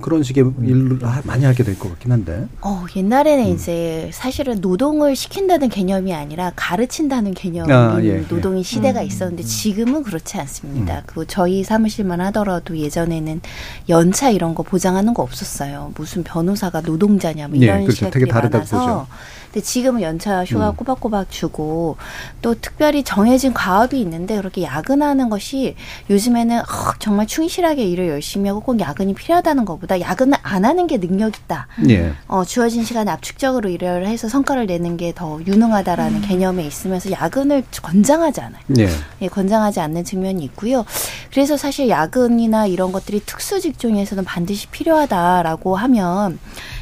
[0.02, 2.48] 그런 식의 일을 많이 하게 될 것 같긴 한데.
[2.62, 3.54] 어, 옛날에는 음.
[3.56, 8.26] 이제 사실은 노동을 시킨다는 개념이 아니라 가르친다는 개념인 아, 예, 예.
[8.30, 9.06] 노동의 시대가 음.
[9.06, 10.98] 있었는데 지금은 그렇지 않습니다.
[10.98, 11.02] 음.
[11.06, 13.42] 그 저희 사무실만 하더라도 예전에는
[13.90, 15.92] 연차 이런 거 보장하는 거 없었어요.
[15.96, 17.96] 무슨 변호사가 노동자냐 뭐 이런 예, 그렇죠.
[17.98, 18.78] 시각들이 많아서.
[18.80, 19.08] 보죠.
[19.52, 20.76] 근데 지금은 연차 휴가 음.
[20.76, 21.98] 꼬박꼬박 주고
[22.44, 25.76] 또 특별히 정해진 과업이 있는데 그렇게 야근하는 것이
[26.08, 26.64] 요즘에는 어,
[27.00, 31.68] 정말 충실하게 일을 열심히 하고 꼭 야근이 필요하다는 것보다 야근을 안 하는 게 능력 있다.
[31.90, 32.14] 예.
[32.28, 36.22] 어, 주어진 시간에 압축적으로 일을 해서 성과를 내는 게 더 유능하다라는 음.
[36.22, 38.62] 개념에 있으면서 야근을 권장하지 않아요.
[38.78, 38.88] 예.
[39.22, 40.86] 예, 권장하지 않는 측면이 있고요.
[41.32, 46.40] 그래서 사실 야근이나 이런 것들이 특수 직종에서는 반드시 필요하다라고 하면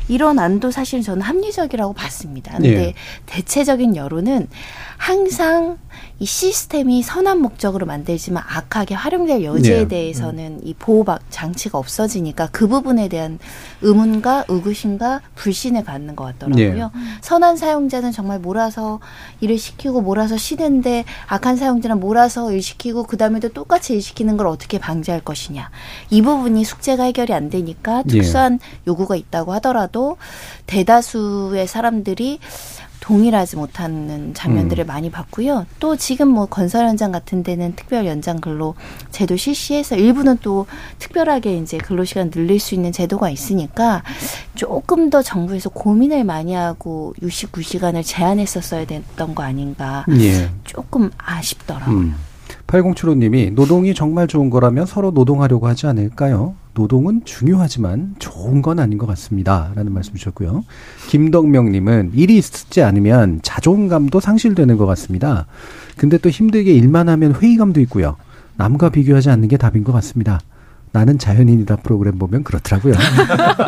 [0.08, 2.54] 이런 안도 사실 저는 합리적이라고 봤습니다.
[2.58, 2.94] 근데 예.
[3.26, 4.48] 대체적인 여론은
[4.98, 5.78] 항상
[6.20, 9.88] 이 시스템이 선한 목적으로 만들지만 악하게 활용될 여지에 네.
[9.88, 13.38] 대해서는 이 보호 장치가 없어지니까 그 부분에 대한
[13.82, 16.92] 의문과 의구심과 불신을 갖는 것 같더라고요.
[16.94, 17.02] 네.
[17.22, 19.00] 선한 사용자는 정말 몰아서
[19.42, 24.48] 일을 시키고 몰아서 쉬는데 악한 사용자는 몰아서 일 시키고 그 다음에도 똑같이 일 시키는 걸
[24.48, 25.70] 어떻게 방지할 것이냐.
[26.10, 28.18] 이 부분이 숙제가 해결이 안 되니까 네.
[28.18, 28.66] 특수한 네.
[28.88, 30.18] 요구가 있다고 하더라도
[30.66, 32.40] 대다수의 사람들이
[33.08, 34.88] 동일하지 못하는 장면들을 음.
[34.88, 35.66] 많이 봤고요.
[35.80, 38.76] 또 지금 뭐 건설 현장 같은 데는 특별 연장 근로
[39.12, 40.68] 제도 실시해서 일부는 또
[41.00, 44.04] 특별하게 이제 근로 시간 늘릴 수 있는 제도가 있으니까
[44.56, 50.06] 조금 더 정부에서 고민을 많이 하고 69시간을 제한했었어야 됐던 거 아닌가.
[50.20, 50.50] 예.
[50.66, 51.98] 조금 아쉽더라고요.
[51.98, 52.16] 음.
[52.68, 56.56] 8075님이 노동이 정말 좋은 거라면 서로 노동하려고 하지 않을까요?
[56.74, 59.72] 노동은 중요하지만 좋은 건 아닌 것 같습니다.
[59.74, 60.64] 라는 말씀 주셨고요.
[61.08, 65.48] 김덕명님은 일이 있지 않으면 자존감도 상실되는 것 같습니다.
[65.98, 68.18] 근데 또 힘들게 일만 하면 회의감도 있고요.
[68.58, 70.40] 남과 비교하지 않는 게 답인 것 같습니다.
[70.92, 72.94] 나는 자연인이다 프로그램 보면 그렇더라고요.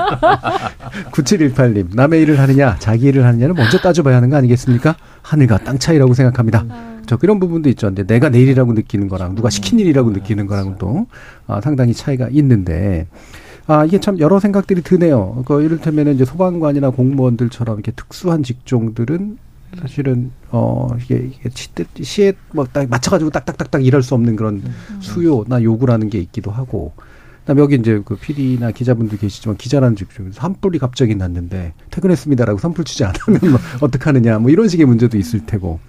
[1.12, 4.96] 9718님, 남의 일을 하느냐, 자기 일을 하느냐를 먼저 따져봐야 하는 거 아니겠습니까?
[5.22, 6.66] 하늘과 땅 차이라고 생각합니다.
[7.10, 7.88] 저 그런 부분도 있죠.
[7.88, 11.08] 근데 내가 내 일이라고 느끼는 거랑 누가 시킨 일이라고 느끼는 거랑은 또
[11.48, 13.08] 아, 상당히 차이가 있는데.
[13.66, 15.42] 아, 이게 참 여러 생각들이 드네요.
[15.48, 19.40] 그 이를테면 이제 소방관이나 공무원들처럼 이렇게 특수한 직종들은
[19.82, 21.50] 사실은 어 이게 이게
[22.04, 24.62] 시에 뭐딱 맞춰가지고 딱딱딱딱 일할 수 없는 그런
[25.00, 26.94] 수요나 요구라는 게 있기도 하고.
[27.40, 33.04] 그다음에 여기 이제 그 PD나 기자분들 계시지만 기자라는 직종에서 산불이 갑자기 났는데 퇴근했습니다라고 산불 치지
[33.04, 35.80] 않으면 뭐 어떡하느냐 뭐 이런 식의 문제도 있을 테고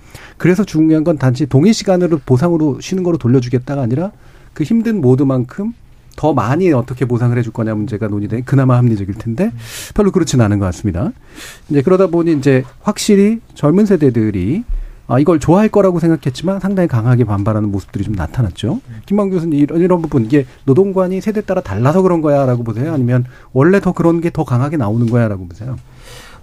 [0.41, 4.11] 그래서 중요한 건 단지 동일 시간으로 보상으로 쉬는 거로 돌려주겠다가 아니라
[4.55, 5.75] 그 힘든 모드만큼
[6.17, 9.53] 더 많이 어떻게 보상을 해줄 거냐 문제가 논의된 그나마 합리적일 텐데
[9.95, 11.13] 별로 그렇지는 않은 것 같습니다.
[11.69, 14.65] 이제 그러다 보니 이제 확실히 젊은 세대들이
[15.09, 18.81] 아, 이걸 좋아할 거라고 생각했지만 상당히 강하게 반발하는 모습들이 좀 나타났죠.
[19.05, 22.95] 김만 교수님 이런, 이런 부분 이게 노동관이 세대 따라 달라서 그런 거야라고 보세요?
[22.95, 25.77] 아니면 원래 더 그런 게 더 강하게 나오는 거야라고 보세요?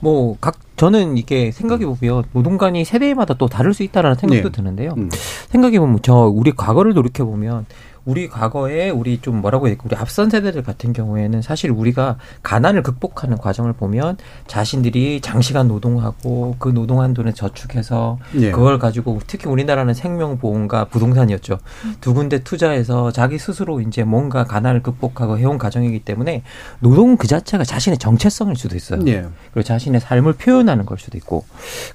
[0.01, 4.51] 뭐, 각, 저는 이게 생각해 보면 노동관이 세대마다 또 다를 수 있다라는 생각도 네.
[4.51, 4.93] 드는데요.
[4.95, 5.09] 음.
[5.49, 7.65] 생각해 보면 저 우리 과거를 돌이켜 보면
[8.07, 12.81] 우리 과거에 우리 좀 뭐라고 해야 될까 우리 앞선 세대들 같은 경우에는 사실 우리가 가난을
[12.81, 18.51] 극복하는 과정을 보면 자신들이 장시간 노동하고 그 노동한 돈을 저축해서 예.
[18.51, 21.59] 그걸 가지고 특히 우리나라는 생명보험과 부동산이었죠.
[21.99, 26.43] 두 군데 투자해서 자기 스스로 이제 뭔가 가난을 극복하고 해온 과정이기 때문에
[26.79, 29.01] 노동 그 자체가 자신의 정체성일 수도 있어요.
[29.07, 29.27] 예.
[29.51, 31.45] 그리고 자신의 삶을 표현 하는 걸 수도 있고.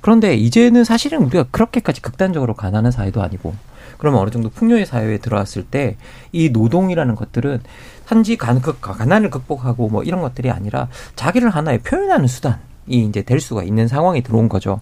[0.00, 3.54] 그런데 이제는 사실은 우리가 그렇게까지 극단적으로 가난한 사회도 아니고
[3.98, 5.96] 그러면 어느 정도 풍요의 사회에 들어왔을 때
[6.32, 7.62] 이 노동이라는 것들은
[8.06, 13.62] 단지 가난을 극복하고 뭐 이런 것들이 아니라 자기를 하나의 표현하는 수단 이 이제 될 수가
[13.62, 14.80] 있는 상황이 들어온 거죠.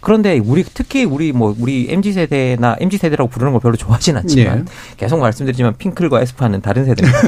[0.00, 4.64] 그런데 우리 특히 우리 뭐 우리 mz 세대나 mz 세대라고 부르는 걸 별로 좋아하진 않지만
[4.64, 4.72] 네.
[4.96, 7.18] 계속 말씀드리지만 핑클과 에스파는 다른 세대입니다.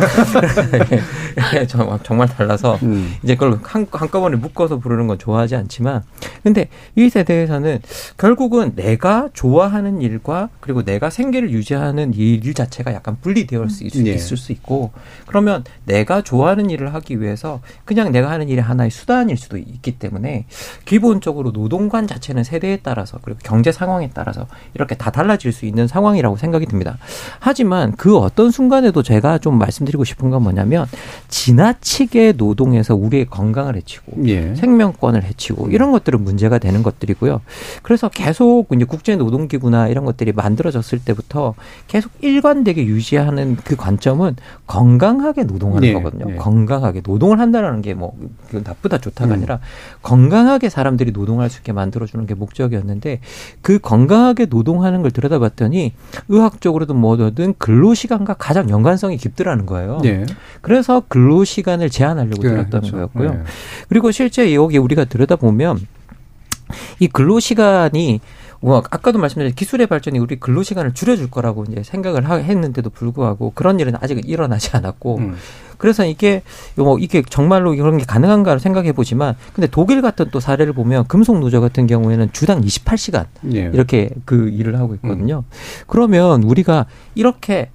[2.02, 3.14] 정말 달라서 음.
[3.22, 6.02] 이제 그걸 한, 한꺼번에 묶어서 부르는 건 좋아하지 않지만
[6.42, 7.80] 근데 이 세대에서는
[8.16, 14.12] 결국은 내가 좋아하는 일과 그리고 내가 생계를 유지하는 일 자체가 약간 분리되어 있을 수, 네.
[14.12, 14.92] 있을 수 있고
[15.26, 20.13] 그러면 내가 좋아하는 일을 하기 위해서 그냥 내가 하는 일이 하나의 수단일 수도 있기 때문에
[20.14, 20.46] 때문에
[20.84, 26.36] 기본적으로 노동관 자체는 세대에 따라서 그리고 경제 상황에 따라서 이렇게 다 달라질 수 있는 상황이라고
[26.36, 26.98] 생각이 듭니다.
[27.40, 30.86] 하지만 그 어떤 순간에도 제가 좀 말씀드리고 싶은 건 뭐냐면
[31.28, 34.54] 지나치게 노동에서 우리의 건강을 해치고 예.
[34.54, 37.40] 생명권을 해치고 이런 것들은 문제가 되는 것들이고요.
[37.82, 41.54] 그래서 계속 이제 국제 노동기구나 이런 것들이 만들어졌을 때부터
[41.88, 45.92] 계속 일관되게 유지하는 그 관점은 건강하게 노동하는 예.
[45.94, 46.26] 거거든요.
[46.30, 46.36] 예.
[46.36, 48.12] 건강하게 노동을 한다라는 게 뭐
[48.50, 49.38] 나쁘다 좋다가 음.
[49.38, 49.60] 아니라
[50.04, 53.20] 건강하게 사람들이 노동할 수 있게 만들어주는 게 목적이었는데
[53.62, 55.94] 그 건강하게 노동하는 걸 들여다봤더니
[56.28, 60.02] 의학적으로든 뭐든 근로 시간과 가장 연관성이 깊더라는 거예요.
[60.04, 60.26] 예.
[60.60, 62.96] 그래서 근로 시간을 제한하려고 네, 들었던 그렇죠.
[62.96, 63.30] 거였고요.
[63.32, 63.42] 네.
[63.88, 65.80] 그리고 실제 여기 우리가 들여다보면
[67.00, 68.20] 이 근로 시간이
[68.60, 73.80] 뭐 아까도 말씀드린 기술의 발전이 우리 근로 시간을 줄여줄 거라고 이제 생각을 했는데도 불구하고 그런
[73.80, 75.36] 일은 아직 일어나지 않았고 음.
[75.78, 76.42] 그래서 이게
[76.76, 81.38] 뭐 이게 정말로 그런 게 가능한가를 생각해 보지만 근데 독일 같은 또 사례를 보면 금속
[81.38, 83.70] 노조 같은 경우에는 주당 28시간 예.
[83.72, 85.44] 이렇게 그 일을 하고 있거든요.
[85.46, 85.84] 음.
[85.86, 87.70] 그러면 우리가 이렇게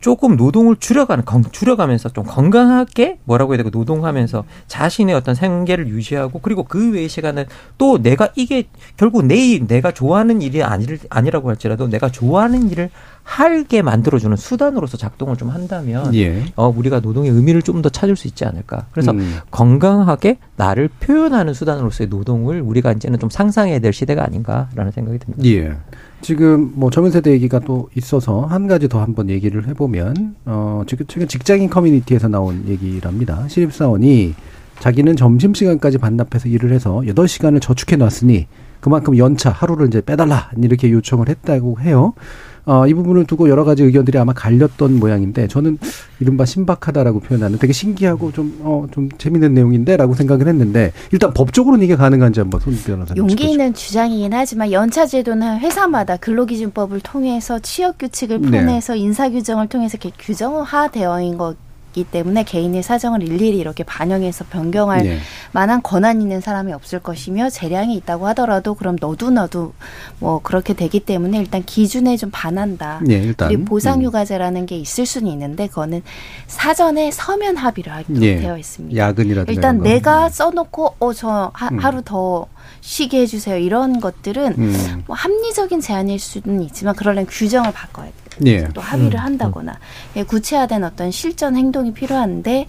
[0.00, 6.64] 조금 노동을 줄여가는 줄여가면서 좀 건강하게 뭐라고 해야 되고 노동하면서 자신의 어떤 생계를 유지하고 그리고
[6.64, 7.44] 그 외의 시간은
[7.78, 8.64] 또 내가 이게
[8.96, 12.90] 결국 내일 내가 좋아하는 일이 아니, 아니라고 할지라도 내가 좋아하는 일을
[13.32, 16.44] 하게 만들어주는 수단으로서 작동을 좀 한다면 예.
[16.54, 18.86] 어, 우리가 노동의 의미를 좀 더 찾을 수 있지 않을까.
[18.92, 19.38] 그래서 음.
[19.50, 25.44] 건강하게 나를 표현하는 수단으로서의 노동을 우리가 이제는 좀 상상해야 될 시대가 아닌가라는 생각이 듭니다.
[25.46, 25.72] 예.
[26.20, 31.06] 지금 뭐 젊은 세대 얘기가 또 있어서 한 가지 더 한번 얘기를 해보면 어 지금
[31.08, 33.48] 최근 직장인 커뮤니티에서 나온 얘기랍니다.
[33.48, 34.34] 신입사원이
[34.78, 38.46] 자기는 점심시간까지 반납해서 일을 해서 여덟 시간을 저축해 놨으니
[38.80, 42.12] 그만큼 연차 하루를 이제 빼달라 이렇게 요청을 했다고 해요.
[42.64, 45.78] 어, 이 부분을 두고 여러 가지 의견들이 아마 갈렸던 모양인데 저는
[46.20, 51.84] 이른바 신박하다라고 표현하는 되게 신기하고 좀, 어, 좀 재밌는 내용인데 라고 생각을 했는데 일단 법적으로는
[51.84, 53.18] 이게 가능한지 한번 손 변호사님.
[53.18, 59.00] 용기 있는 주장이긴 하지만 연차제도는 회사마다 근로기준법을 통해서 취업규칙을 포함해서 네.
[59.00, 61.56] 인사규정을 통해서 이렇게 규정화되어 있는 것
[61.92, 65.18] 있기 때문에 개인의 사정을 일일이 이렇게 반영해서 변경할 네.
[65.52, 69.74] 만한 권한 있는 사람이 없을 것이며 재량이 있다고 하더라도 그럼 너도 너도
[70.18, 73.00] 뭐 그렇게 되기 때문에 일단 기준에 좀 반한다.
[73.04, 73.48] 네, 일단.
[73.48, 76.02] 그리고 보상휴가제라는 게 있을 수는 있는데 그거는
[76.46, 78.40] 사전에 서면 합의를 하기로 네.
[78.40, 78.96] 되어 있습니다.
[78.96, 81.78] 야근이라든가 일단 내가 써놓고 어저 음.
[81.78, 82.46] 하루 더
[82.80, 85.02] 쉬게 해주세요 이런 것들은 음.
[85.06, 88.21] 뭐 합리적인 제안일 수는 있지만 그러려면 규정을 바꿔야 돼요.
[88.46, 88.68] 예.
[88.74, 89.24] 또 합의를 음.
[89.24, 89.78] 한다거나
[90.16, 92.66] 예, 구체화된 어떤 실전 행동이 필요한데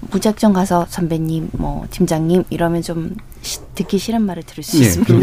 [0.00, 4.82] 무작정 가서 선배님 뭐 팀장님 이러면 좀 시, 듣기 싫은 말을 들을 수 예.
[4.82, 5.14] 있습니다.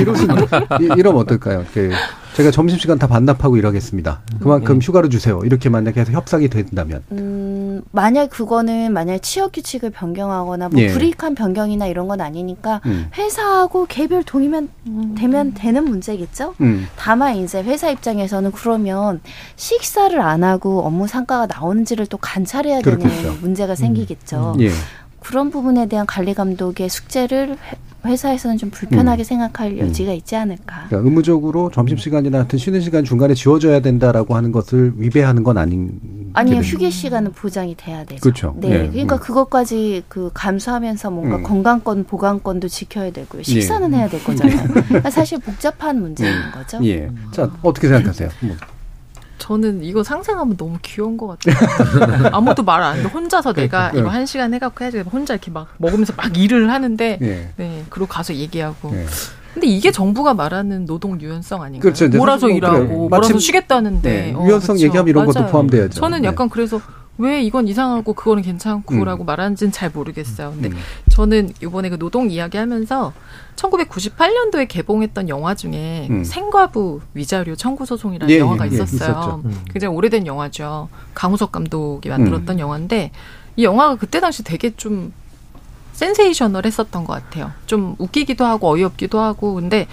[0.95, 1.65] 이러면 어떨까요?
[1.73, 1.91] 그
[2.35, 4.21] 제가 점심시간 다 반납하고 일하겠습니다.
[4.39, 4.79] 그만큼 예.
[4.85, 5.41] 휴가를 주세요.
[5.43, 7.03] 이렇게 만약에 해서 협상이 된다면.
[7.11, 10.87] 음, 만약 그거는 만약 취업 규칙을 변경하거나 뭐 예.
[10.87, 13.07] 불이익한 변경이나 이런 건 아니니까 음.
[13.15, 15.15] 회사하고 개별 동의면 음.
[15.15, 16.55] 되면 되는 문제겠죠.
[16.61, 16.87] 음.
[16.95, 19.21] 다만 이제 회사 입장에서는 그러면
[19.55, 22.99] 식사를 안 하고 업무 성과가 나오는지를 또 관찰해야 되는
[23.41, 24.55] 문제가 생기겠죠.
[24.67, 24.71] 음.
[24.71, 25.03] 예.
[25.19, 27.57] 그런 부분에 대한 관리 감독의 숙제를
[28.05, 29.23] 회사에서는 좀 불편하게 음.
[29.23, 29.79] 생각할 음.
[29.79, 30.17] 여지가 음.
[30.17, 30.85] 있지 않을까.
[30.89, 35.99] 그러니까 의무적으로 점심 시간이나 하여튼 쉬는 시간 중간에 지워져야 된다라고 하는 것을 위배하는 건 아닌.
[36.33, 38.21] 아니요, 휴게 시간은 보장이 돼야 되죠.
[38.21, 38.55] 그렇죠.
[38.57, 38.69] 네.
[38.69, 38.89] 네.
[38.89, 39.19] 그러니까 음.
[39.19, 41.43] 그것까지 그 감수하면서 뭔가 음.
[41.43, 43.43] 건강권, 보강권도 지켜야 되고요.
[43.43, 43.97] 식사는 예.
[43.97, 44.67] 해야 될 거잖아요.
[44.67, 46.83] 그러니까 사실 복잡한 문제인 거죠.
[46.83, 47.09] 예.
[47.31, 48.29] 자, 어떻게 생각하세요?
[48.41, 48.55] 뭐.
[49.37, 52.29] 저는 이거 상상하면 너무 귀여운 것 같아요.
[52.31, 53.03] 아무도 말 안 해.
[53.03, 54.99] 혼자서 내가 이거 한 시간 해갖고 해야지.
[54.99, 57.53] 혼자 이렇게 막 먹으면서 막 일을 하는데, 네.
[57.57, 58.91] 네 그리고 가서 얘기하고.
[58.91, 59.05] 네.
[59.53, 61.93] 근데 이게 정부가 말하는 노동 유연성 아닌가요?
[61.93, 62.17] 그렇죠.
[62.17, 62.95] 몰아서 뭐 일하고, 그래.
[62.95, 64.09] 몰아서 쉬겠다는데.
[64.09, 64.33] 네.
[64.33, 64.85] 어, 유연성 그렇죠.
[64.85, 65.33] 얘기하면 이런 맞아요.
[65.33, 65.99] 것도 포함돼야죠.
[65.99, 66.27] 저는 네.
[66.27, 66.81] 약간 그래서
[67.17, 69.25] 왜 이건 이상하고 그거는 괜찮고라고 음.
[69.25, 70.51] 말하는지는 잘 모르겠어요.
[70.51, 70.77] 근데 음.
[71.09, 73.13] 저는 이번에 그 노동 이야기 하면서
[73.55, 76.23] 1998년도에 개봉했던 영화 중에 음.
[76.23, 79.43] 생과부 위자료 청구 소송이라는 예, 영화가 예, 있었어요.
[79.45, 80.89] 예, 굉장히 오래된 영화죠.
[81.13, 82.59] 강우석 감독이 만들었던 음.
[82.59, 83.11] 영화인데
[83.57, 85.13] 이 영화가 그때 당시 되게 좀
[85.93, 87.51] 센세이셔널 했었던 것 같아요.
[87.67, 89.87] 좀 웃기기도 하고 어이없기도 하고 근데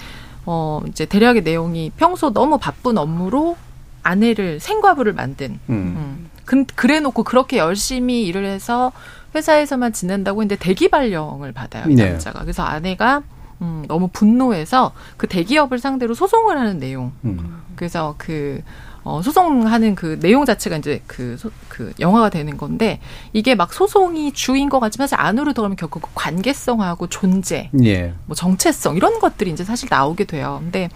[0.46, 3.58] 어 이제 대략의 내용이 평소 너무 바쁜 업무로
[4.02, 6.30] 아내를 생과부를 만든 음.
[6.52, 6.66] 음.
[6.74, 8.92] 그래 놓고 그렇게 열심히 일을 해서
[9.34, 12.10] 회사에서만 지낸다고 했는데 대기 발령을 받아요, 이 네.
[12.10, 12.40] 남자가.
[12.40, 13.22] 그래서 아내가
[13.62, 17.12] 음, 너무 분노해서 그 대기업을 상대로 소송을 하는 내용.
[17.24, 17.62] 음.
[17.76, 18.62] 그래서 그
[19.02, 23.00] 어, 소송하는 그 내용 자체가 이제 그, 소, 그 영화가 되는 건데
[23.32, 28.12] 이게 막 소송이 주인 것 같지만 사실 안으로 들어가면 결국 그 관계성하고 존재, 예.
[28.26, 30.58] 뭐 정체성 이런 것들이 이제 사실 나오게 돼요.
[30.62, 30.90] 근데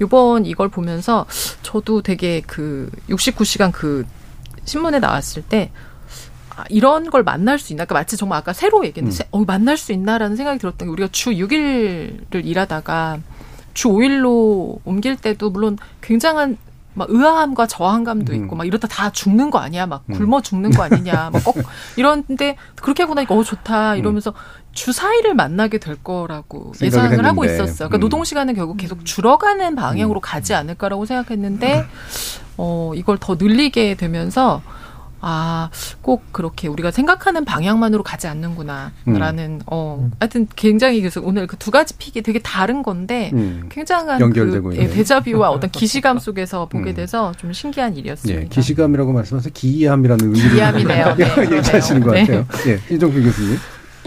[0.00, 1.26] 요번 이걸 보면서
[1.62, 4.06] 저도 되게 그 69시간 그
[4.70, 5.70] 신문에 나왔을 때
[6.56, 7.84] 아, 이런 걸 만날 수 있나?
[7.84, 9.28] 그러니까 마치 정말 아까 새로 얘기했는데, 음.
[9.30, 13.18] 어, 만날 수 있나라는 생각이 들었던 게 우리가 주 6일을 일하다가
[13.74, 16.56] 주 5일로 옮길 때도 물론 굉장한
[16.92, 18.58] 막 의아함과 저항감도 있고 음.
[18.58, 19.86] 막 이러다 다 죽는 거 아니야?
[19.86, 20.14] 막 음.
[20.16, 21.30] 굶어 죽는 거 아니냐?
[21.32, 21.56] 막 꼭
[21.96, 24.34] 이런데 그렇게 하고 나니까 어 좋다 이러면서
[24.72, 27.28] 주 4일을 만나게 될 거라고 예상을 했는데.
[27.28, 27.88] 하고 있었어요.
[27.88, 28.00] 그러니까 음.
[28.00, 31.86] 노동 시간은 결국 계속 줄어가는 방향으로 가지 않을까라고 생각했는데
[32.62, 34.60] 어 이걸 더 늘리게 되면서
[35.22, 35.68] 아,
[36.00, 39.60] 꼭 그렇게 우리가 생각하는 방향만으로 가지 않는구나라는 음.
[39.66, 43.66] 어 하여튼 굉장히 그래서 오늘 그 두 가지 픽이 되게 다른 건데 음.
[43.70, 46.94] 굉장한 연결되고 그 예, 데자뷰와 어떤 기시감 속에서 보게 음.
[46.94, 48.42] 돼서 좀 신기한 일이었습니다.
[48.42, 51.14] 예, 기시감이라고 말씀하셔서 기이함이라는 의미로 기이함이네요.
[51.16, 52.46] 네, 얘기하시는 것 같아요.
[52.66, 53.58] 예, 이종필 교수님.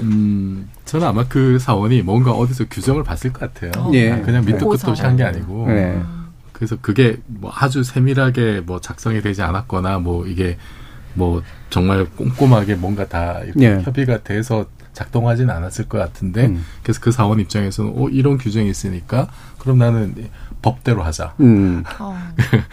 [0.02, 3.92] 음, 저는 아마 그 사원이 뭔가 어디서 규정을 봤을 것 같아요.
[3.94, 4.20] 예.
[4.22, 5.68] 그냥 밑도 끝도 없이 한 게 아니고.
[5.68, 6.02] 네.
[6.64, 10.58] 그래서 그게 뭐 아주 세밀하게 뭐 작성이 되지 않았거나 뭐 이게
[11.14, 13.82] 뭐 정말 꼼꼼하게 뭔가 다 예.
[13.82, 16.64] 협의가 돼서 작동하지는 않았을 것 같은데 음.
[16.82, 19.28] 그래서 그 사원 입장에서는 어 이런 규정이 있으니까
[19.60, 20.16] 그럼 나는
[20.62, 21.34] 법대로 하자.
[21.42, 21.84] 음.
[22.00, 22.18] 어.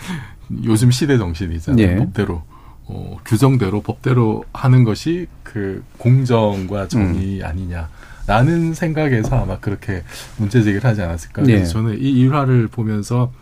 [0.65, 1.85] 요즘 시대 정신이잖아요.
[1.85, 1.97] 예.
[1.97, 2.45] 법대로
[2.85, 7.45] 어, 규정대로 법대로 하는 것이 그 공정과 정의 음.
[7.45, 7.89] 아니냐
[8.29, 10.05] 라는 생각에서 아마 그렇게
[10.37, 11.43] 문제 제기를 하지 않았을까.
[11.43, 11.65] 그래서 예.
[11.65, 13.33] 저는 이 일화를 보면서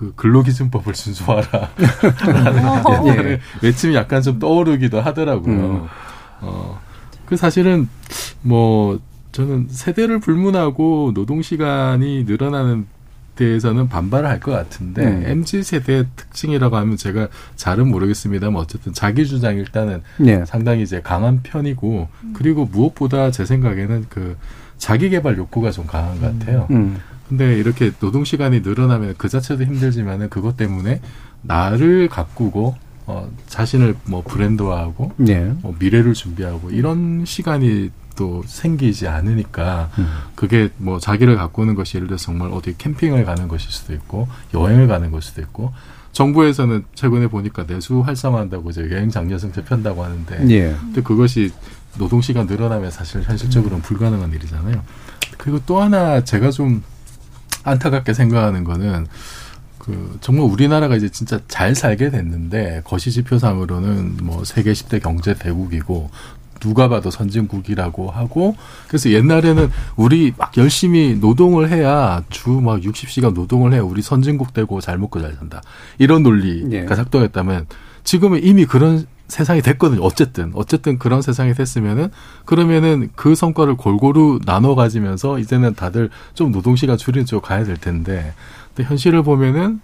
[0.00, 1.70] 그 근로기준법을 준수하라.
[2.22, 3.40] 라는 예.
[3.60, 5.52] 외침이 약간 좀 떠오르기도 하더라고요.
[5.54, 5.86] 음.
[6.40, 6.80] 어,
[7.26, 7.86] 그 사실은
[8.40, 8.98] 뭐
[9.32, 12.86] 저는 세대를 불문하고 노동 시간이 늘어나는
[13.36, 15.22] 대해서는 반발을 할 것 같은데 음.
[15.26, 20.42] mz 세대의 특징이라고 하면 제가 잘은 모르겠습니다만 어쨌든 자기 주장이 일단은 네.
[20.46, 22.32] 상당히 이제 강한 편이고 음.
[22.34, 24.38] 그리고 무엇보다 제 생각에는 그
[24.78, 26.66] 자기 개발 욕구가 좀 강한 것 같아요.
[26.70, 26.96] 음.
[27.30, 31.00] 근데 이렇게 노동 시간이 늘어나면 그 자체도 힘들지만은 그것 때문에
[31.42, 32.74] 나를 가꾸고
[33.06, 35.54] 어 자신을 뭐 브랜드화하고 네.
[35.62, 40.08] 뭐 미래를 준비하고 이런 시간이 또 생기지 않으니까 음.
[40.34, 44.88] 그게 뭐 자기를 가꾸는 것이 예를 들어서 정말 어디 캠핑을 가는 것일 수도 있고 여행을
[44.88, 45.72] 가는 것일 수도 있고
[46.10, 50.74] 정부에서는 최근에 보니까 내수 활성화한다고 이제 여행 장려정책 편다고 하는데 예.
[50.80, 51.52] 근데 그것이
[51.96, 53.82] 노동 시간 늘어나면 사실 현실적으로는 음.
[53.82, 54.82] 불가능한 일이잖아요.
[55.38, 56.82] 그리고 또 하나 제가 좀
[57.64, 59.06] 안타깝게 생각하는 거는
[59.78, 66.10] 그 정말 우리나라가 이제 진짜 잘 살게 됐는데 거시 지표상으로는 뭐 세계 10대 경제 대국이고
[66.60, 68.54] 누가 봐도 선진국이라고 하고
[68.86, 74.78] 그래서 옛날에는 우리 막 열심히 노동을 해야 주 막 60시간 노동을 해야 우리 선진국 되고
[74.82, 75.62] 잘 먹고 잘 산다.
[75.98, 76.86] 이런 논리가 네.
[76.86, 77.66] 작동했다면
[78.04, 80.02] 지금은 이미 그런 세상이 됐거든요.
[80.02, 82.10] 어쨌든 어쨌든 그런 세상이 됐으면은
[82.44, 87.76] 그러면은 그 성과를 골고루 나눠 가지면서 이제는 다들 좀 노동 시간 줄이는 쪽으로 가야 될
[87.76, 88.34] 텐데
[88.74, 89.80] 근데 현실을 보면은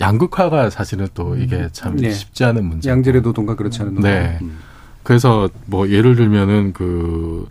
[0.00, 1.68] 양극화가 사실은 또 이게 음.
[1.72, 2.10] 참 네.
[2.10, 2.88] 쉽지 않은 문제.
[2.88, 4.10] 양질의 노동과 그렇지 않은 노동.
[4.10, 4.38] 네.
[4.40, 4.58] 음.
[5.02, 7.46] 그래서 뭐 예를 들면은 그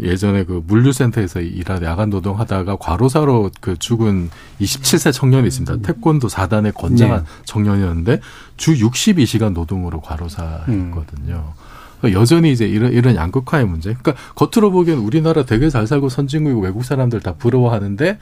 [0.00, 4.30] 예전에 그 물류센터에서 일하다 야간 노동하다가 과로사로 그 죽은
[4.60, 5.86] 27세 청년이 있습니다.
[5.86, 7.30] 태권도 4단의 건장한 네.
[7.44, 8.20] 청년이었는데
[8.56, 11.52] 주 62시간 노동으로 과로사했거든요.
[12.00, 13.94] 그러니까 여전히 이제 이런 이런 양극화의 문제.
[13.94, 18.18] 그러니까 겉으로 보기엔 우리나라 되게 잘 살고 선진국이고 외국 사람들 다 부러워하는데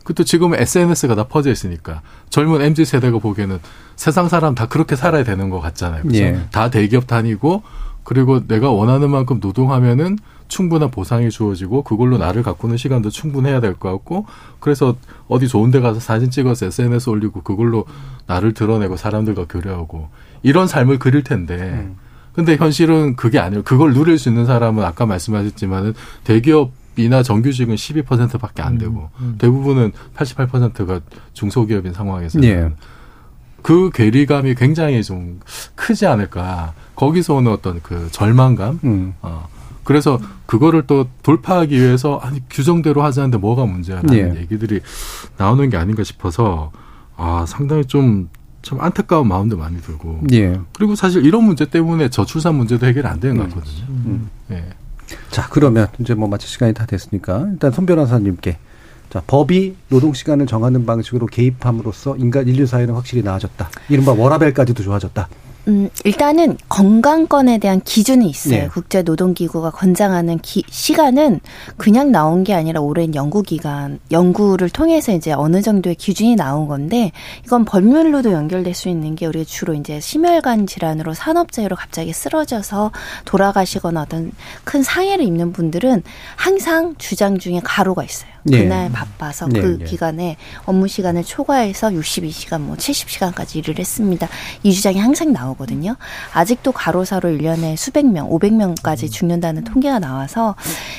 [0.00, 3.58] 그것도 지금은 SNS가 다 퍼져 있으니까 젊은 MZ 세대가 보기에는
[3.96, 6.02] 세상 사람 다 그렇게 살아야 되는 것 같잖아요.
[6.02, 6.46] 그래서 예.
[6.52, 7.62] 다 대기업 다니고
[8.04, 10.18] 그리고 내가 원하는 만큼 노동하면은
[10.48, 14.26] 충분한 보상이 주어지고 그걸로 나를 가꾸는 시간도 충분해야 될 것 같고
[14.60, 14.96] 그래서
[15.28, 17.84] 어디 좋은 데 가서 사진 찍어서 SNS 올리고 그걸로
[18.26, 20.08] 나를 드러내고 사람들과 교류하고
[20.42, 21.96] 이런 삶을 그릴 텐데 음.
[22.34, 23.62] 근데 현실은 그게 아니에요.
[23.62, 29.34] 그걸 누릴 수 있는 사람은 아까 말씀하셨지만은 대기업 이나 정규직은 12%밖에 안 되고 음, 음.
[29.38, 31.00] 대부분은 88%가
[31.32, 32.70] 중소기업인 상황에서 예.
[33.62, 35.40] 그 괴리감이 굉장히 좀
[35.74, 36.74] 크지 않을까.
[36.94, 38.78] 거기서 오는 어떤 그 절망감.
[38.84, 39.14] 음.
[39.22, 39.48] 어.
[39.84, 44.40] 그래서 그거를 또 돌파하기 위해서 아니 규정대로 하자는데 뭐가 문제야라는 예.
[44.40, 44.80] 얘기들이
[45.36, 46.72] 나오는 게 아닌가 싶어서
[47.16, 50.58] 아 상당히 좀참 안타까운 마음도 많이 들고 예.
[50.76, 53.48] 그리고 사실 이런 문제 때문에 저출산 문제도 해결 안 되는 음.
[53.48, 53.86] 거거든요.
[53.88, 54.30] 음.
[54.50, 54.64] 예.
[55.30, 58.58] 자 그러면 이제 뭐 마칠 시간이 다 됐으니까 일단 손 변호사님께
[59.14, 63.70] 자, 법이 노동 시간을 정하는 방식으로 개입함으로써 인간 인류 사회는 확실히 나아졌다.
[63.88, 65.28] 이른바 워라벨까지도 좋아졌다.
[65.66, 68.54] 음, 일단은 건강권에 대한 기준이 있어요.
[68.54, 68.68] 네.
[68.68, 71.40] 국제노동기구가 권장하는 기, 시간은
[71.76, 77.12] 그냥 나온 게 아니라 오랜 연구기간, 연구를 통해서 이제 어느 정도의 기준이 나온 건데,
[77.46, 82.92] 이건 법률로도 연결될 수 있는 게 우리가 주로 이제 심혈관 질환으로 산업재해로 갑자기 쓰러져서
[83.24, 84.32] 돌아가시거나 어떤
[84.64, 86.02] 큰 상해를 입는 분들은
[86.36, 88.33] 항상 주장 중에 가로가 있어요.
[88.52, 88.64] 예.
[88.64, 89.60] 그날 바빠서 예.
[89.60, 89.84] 그 예.
[89.84, 90.36] 기간에
[90.66, 94.28] 업무 시간을 초과해서 62시간 뭐 70시간까지 일을 했습니다.
[94.62, 95.96] 이 주장이 항상 나오거든요.
[96.32, 100.54] 아직도 가로사로 1년에 수백 명, 500명까지 죽는다는 통계가 나와서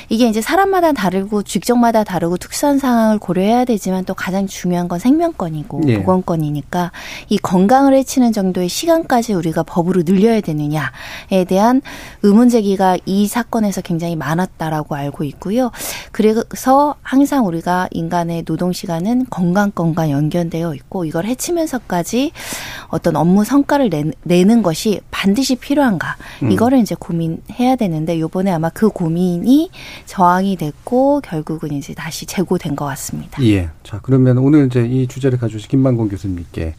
[0.10, 5.84] 이게 이제 사람마다 다르고 직종마다 다르고 특수한 상황을 고려해야 되지만 또 가장 중요한 건 생명권이고
[5.88, 5.98] 예.
[6.00, 6.92] 보건권이니까
[7.30, 11.82] 이 건강을 해치는 정도의 시간까지 우리가 법으로 늘려야 되느냐에 대한
[12.24, 15.72] 의문 제기가 이 사건에서 굉장히 많았다라고 알고 있고요.
[16.12, 22.32] 그래서 항상 우리가 인간의 노동 시간은 건강권과 연결되어 있고 이걸 해치면서까지
[22.88, 23.90] 어떤 업무 성과를
[24.24, 26.52] 내, 는 것이 반드시 필요한가 음.
[26.52, 29.72] 이거를 이제 고민해야 되는데 요번에 아마 그 고민이
[30.06, 33.44] 저항이 됐고 결국은 이제 다시 재고된 것 같습니다.
[33.44, 33.70] 예.
[33.84, 36.76] 자 그러면 오늘 이제 이 주제를 가져오신 김만곤 교수님께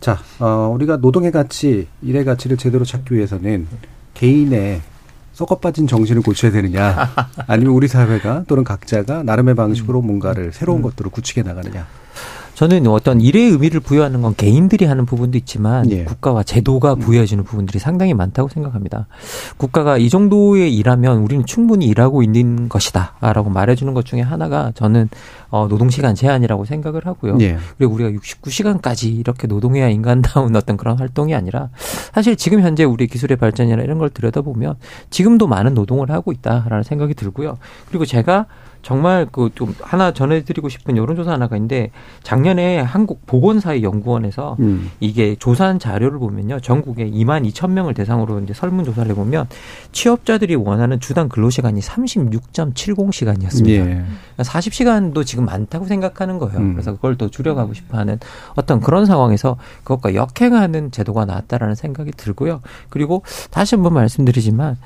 [0.00, 3.68] 자 어, 우리가 노동의 가치, 일의 가치를 제대로 찾기 위해서는
[4.14, 4.80] 개인의
[5.34, 7.10] 썩어 빠진 정신을 고쳐야 되느냐,
[7.46, 10.82] 아니면 우리 사회가 또는 각자가 나름의 방식으로 뭔가를 새로운 음.
[10.82, 11.86] 것들을 구축해 나가느냐.
[12.54, 16.04] 저는 어떤 일의 의미를 부여하는 건 개인들이 하는 부분도 있지만 예.
[16.04, 16.98] 국가와 제도가 음.
[17.00, 19.06] 부여해주는 부분들이 상당히 많다고 생각합니다.
[19.56, 25.08] 국가가 이 정도의 일하면 우리는 충분히 일하고 있는 것이다라고 말해주는 것 중에 하나가 저는
[25.50, 27.38] 어, 노동시간 제한이라고 생각을 하고요.
[27.40, 27.58] 예.
[27.76, 31.70] 그리고 우리가 69시간까지 이렇게 노동해야 인간다운 어떤 그런 활동이 아니라
[32.12, 34.76] 사실 지금 현재 우리 기술의 발전이나 이런 걸 들여다보면
[35.10, 37.58] 지금도 많은 노동을 하고 있다라는 생각이 들고요.
[37.88, 38.46] 그리고 제가
[38.84, 41.90] 정말 그 좀 하나 전해드리고 싶은 여론조사 하나가 있는데
[42.22, 44.90] 작년에 한국 보건사회연구원에서 음.
[45.00, 49.46] 이게 조사한 자료를 보면요 전국에 2만 2천 명을 대상으로 이제 설문조사를 해보면
[49.92, 53.68] 취업자들이 원하는 주당 근로시간이 36.70시간이었습니다.
[53.68, 54.04] 예.
[54.38, 56.58] 40시간도 그러니까 지금 많다고 생각하는 거예요.
[56.58, 56.72] 음.
[56.72, 58.18] 그래서 그걸 또 줄여가고 싶어하는
[58.54, 62.60] 어떤 그런 상황에서 그것과 역행하는 제도가 나왔다라는 생각이 들고요.
[62.88, 64.76] 그리고 다시 한번 말씀드리지만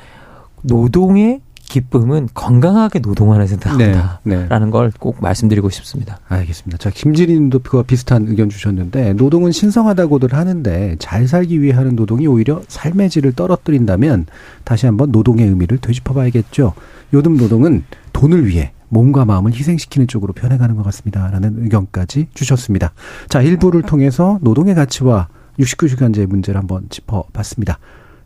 [0.62, 4.70] 노동의 기쁨은 건강하게 노동하는 데 나온다라는 네, 네.
[4.70, 6.18] 걸꼭 말씀드리고 싶습니다.
[6.28, 6.78] 알겠습니다.
[6.78, 12.62] 자, 김지린도 그와 비슷한 의견 주셨는데 노동은 신성하다고들 하는데 잘 살기 위해 하는 노동이 오히려
[12.68, 14.26] 삶의 질을 떨어뜨린다면
[14.64, 16.72] 다시 한번 노동의 의미를 되짚어봐야겠죠.
[17.12, 22.92] 요즘 노동은 돈을 위해 몸과 마음을 희생시키는 쪽으로 변해가는 것 같습니다 라는 의견까지 주셨습니다.
[23.28, 27.78] 자, 일부를 통해서 노동의 가치와 69시간제의 문제를 한번 짚어봤습니다.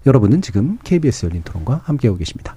[0.07, 2.57] 여러분은 지금 KBS 열린 토론과 함께하고 계십니다.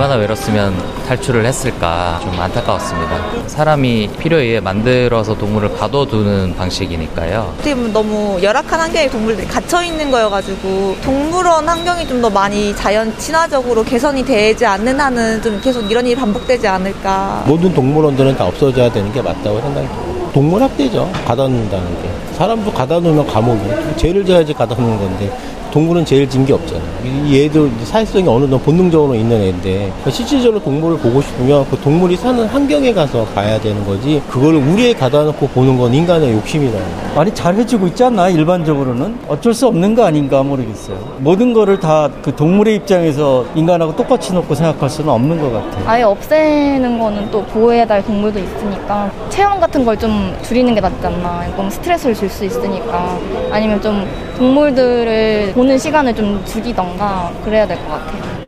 [0.00, 0.74] 얼마나 외롭으면
[1.08, 3.48] 탈출을 했을까 좀 안타까웠습니다.
[3.48, 7.52] 사람이 필요에 의해 만들어서 동물을 가둬두는 방식이니까요.
[7.56, 13.16] 어떻게 보면 너무 열악한 환경에 동물들이 갇혀 있는 거여가지고 동물원 환경이 좀 더 많이 자연
[13.16, 17.44] 친화적으로 개선이 되지 않는 한은 좀 계속 이런 일이 반복되지 않을까.
[17.46, 20.30] 모든 동물원들은 다 없어져야 되는 게 맞다고 생각해요.
[20.34, 21.10] 동물학대죠.
[21.26, 22.29] 가둬놓는다는 게.
[22.40, 23.60] 사람도 가둬놓으면 감옥이.
[23.98, 25.30] 죄를 져야지 가둬놓는 건데
[25.72, 26.82] 동물은 제일 진 게 없잖아요.
[27.26, 32.16] 이 애들 사회성이 어느 정도 본능적으로 있는 애인데 그러니까 실질적으로 동물을 보고 싶으면 그 동물이
[32.16, 36.76] 사는 환경에 가서 봐야 되는 거지 그걸 우리에 가다 놓고 보는 건 인간의 욕심이다.
[37.14, 40.96] 많이 잘 해주고 있지 않나 일반적으로는 어쩔 수 없는 거 아닌가 모르겠어요.
[41.18, 45.84] 모든 거를 다 그 동물의 입장에서 인간하고 똑같이 놓고 생각할 수는 없는 것 같아요.
[45.88, 51.06] 아예 없애는 거는 또 보호해야 될 동물도 있으니까 체험 같은 걸 좀 줄이는 게 낫지
[51.06, 51.44] 않나.
[51.56, 53.18] 너무 스트레스를 줄수 있으니까
[53.50, 54.06] 아니면 좀
[54.36, 58.40] 동물들을 보는 시간을 좀 줄이던가 그래야 될 것 같아요.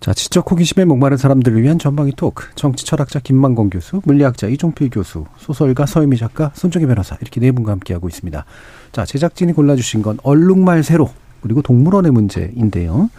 [0.00, 2.46] 자, 지적 호기심에 목마른 사람들을 위한 전방위 토크.
[2.54, 7.72] 정치 철학자 김만건 교수, 물리학자 이종필 교수, 소설가 서유미 작가, 손정희 변호사 이렇게 네 분과
[7.72, 8.44] 함께하고 있습니다.
[8.92, 11.10] 자, 제작진이 골라주신 건 얼룩말 세로
[11.42, 13.10] 그리고 동물원의 문제인데요.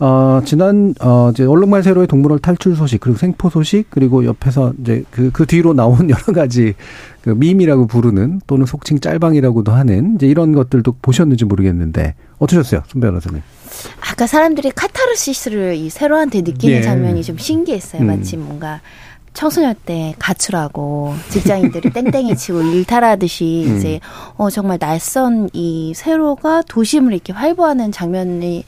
[0.00, 5.02] 어, 지난, 어, 이제 얼룩말 세로의 동물원 탈출 소식, 그리고 생포 소식, 그리고 옆에서 이제
[5.10, 6.74] 그, 그 뒤로 나온 여러 가지
[7.20, 13.42] 그 밈이라고 부르는 또는 속칭 짤방이라고도 하는 이제 이런 것들도 보셨는지 모르겠는데 어떠셨어요, 손 변호사님?
[14.00, 16.82] 아까 사람들이 카타르시스를 이 세로한테 느끼는 예.
[16.82, 18.02] 장면이 좀 신기했어요.
[18.02, 18.06] 음.
[18.06, 18.80] 마치 뭔가
[19.34, 23.76] 청소년 때 가출하고 직장인들이 땡땡이 치고 일탈하듯이 음.
[23.76, 24.00] 이제
[24.36, 28.64] 어 정말 낯선 이 세로가 도심을 이렇게 활보하는 장면이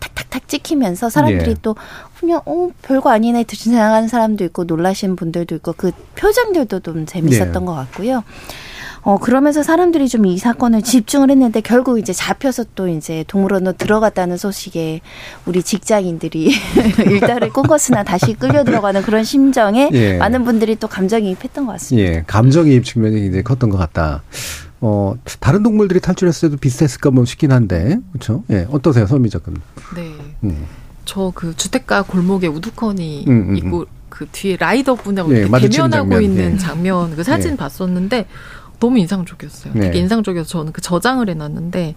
[0.00, 1.54] 탁탁탁탁 찍히면서 사람들이 예.
[1.62, 1.76] 또
[2.18, 7.66] 그냥 어 별거 아니네 지나가는 사람도 있고 놀라신 분들도 있고 그 표정들도 좀 재밌었던 예.
[7.66, 8.24] 것 같고요.
[9.02, 14.36] 어, 그러면서 사람들이 좀 이 사건을 집중을 했는데 결국 이제 잡혀서 또 이제 동물원으로 들어갔다는
[14.36, 15.00] 소식에
[15.46, 16.52] 우리 직장인들이
[17.08, 20.18] 일달을 꾼것으나 다시 끌려 들어가는 그런 심정에 예.
[20.18, 22.10] 많은 분들이 또 감정이입했던 것 같습니다.
[22.10, 24.22] 예, 감정이입 측면이 이제 컸던 것 같다.
[24.80, 28.44] 어, 다른 동물들이 탈출했을 때도 비슷했을까 뭐 싶긴 한데, 그렇죠?
[28.50, 29.60] 예, 어떠세요, 서미 작가님?
[29.96, 30.14] 네.
[30.44, 30.66] 음.
[31.04, 33.56] 저그 주택가 골목에 우두커니 음, 음, 음.
[33.56, 36.22] 있고 그 뒤에 라이더 분하고 예, 대면하고 장면.
[36.22, 36.58] 있는 예.
[36.58, 37.56] 장면 그 사진 예.
[37.56, 38.26] 봤었는데
[38.78, 39.72] 너무 인상적이었어요.
[39.72, 40.02] 되게 예.
[40.02, 41.94] 인상적이어서 저는 그 저장을 해놨는데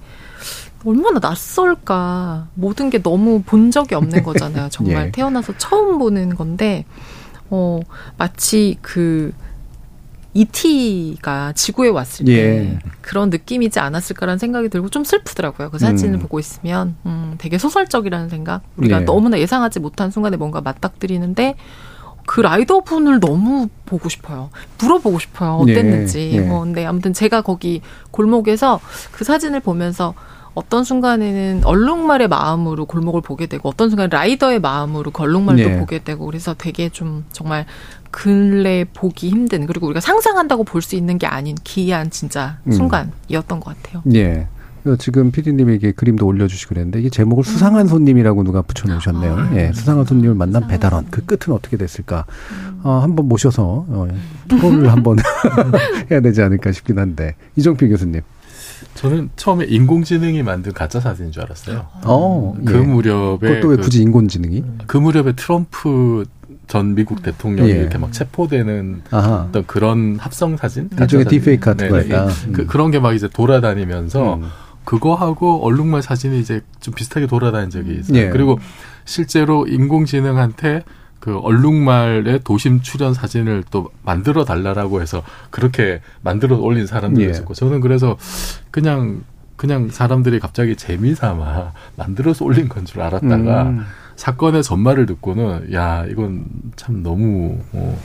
[0.85, 2.47] 얼마나 낯설까.
[2.53, 4.69] 모든 게 너무 본 적이 없는 거잖아요.
[4.71, 5.11] 정말 예.
[5.11, 6.85] 태어나서 처음 보는 건데
[7.49, 7.81] 어
[8.17, 9.33] 마치 그
[10.33, 12.79] 이티가 지구에 왔을 때 예.
[13.01, 15.69] 그런 느낌이지 않았을까라는 생각이 들고 좀 슬프더라고요.
[15.71, 16.19] 그 사진을 음.
[16.19, 18.61] 보고 있으면 음, 되게 소설적이라는 생각.
[18.77, 19.05] 우리가 예.
[19.05, 21.55] 너무나 예상하지 못한 순간에 뭔가 맞닥뜨리는데
[22.25, 24.49] 그 라이더 분을 너무 보고 싶어요.
[24.79, 25.55] 물어보고 싶어요.
[25.55, 26.31] 어땠는지.
[26.33, 26.39] 예.
[26.39, 28.79] 뭐 근데 아무튼 제가 거기 골목에서
[29.11, 30.13] 그 사진을 보면서
[30.53, 35.79] 어떤 순간에는 얼룩말의 마음으로 골목을 보게 되고 어떤 순간 라이더의 마음으로 그 얼룩말도 네.
[35.79, 37.65] 보게 되고 그래서 되게 좀 정말
[38.11, 42.71] 근래 보기 힘든 그리고 우리가 상상한다고 볼 수 있는 게 아닌 기이한 진짜 음.
[42.71, 44.01] 순간이었던 것 같아요.
[44.05, 44.47] 네.
[44.97, 49.35] 지금 피디님에게 그림도 올려주시고 그랬는데 이게 제목을 수상한 손님이라고 누가 붙여놓으셨네요.
[49.37, 52.25] 아, 예, 수상한 손님을 만난 배달원 그 끝은 어떻게 됐을까?
[52.51, 52.81] 음.
[52.83, 54.07] 어, 한번 모셔서 어,
[54.47, 55.17] 토론을 한번
[56.09, 58.21] 해야 되지 않을까 싶긴 한데 이정필 교수님.
[58.95, 61.85] 저는 처음에 인공지능이 만든 가짜 사진인 줄 알았어요.
[62.05, 62.77] 어, 그 예.
[62.79, 64.63] 무렵에 그것도 왜그 굳이 인공지능이?
[64.87, 66.25] 그 무렵에 트럼프
[66.71, 67.75] 전 미국 대통령이 예.
[67.75, 69.45] 이렇게 막 체포되는 아하.
[69.49, 72.27] 어떤 그런 합성 사진, 일종의 디페이크 같은 거였다.
[72.27, 72.53] 음.
[72.53, 74.43] 그, 그런 게 막 이제 돌아다니면서 음.
[74.85, 78.17] 그거하고 얼룩말 사진이 이제 좀 비슷하게 돌아다닌 적이 있어요.
[78.17, 78.29] 예.
[78.29, 78.57] 그리고
[79.03, 80.83] 실제로 인공지능한테
[81.19, 87.31] 그 얼룩말의 도심 출연 사진을 또 만들어 달라라고 해서 그렇게 만들어 올린 사람들이 예.
[87.31, 88.15] 있었고 저는 그래서
[88.71, 89.23] 그냥
[89.57, 93.81] 그냥 사람들이 갑자기 재미삼아 만들어서 올린 건 줄 알았다가 음.
[94.15, 96.45] 사건의 전말을 듣고는 야 이건
[96.75, 97.99] 참 너무 어,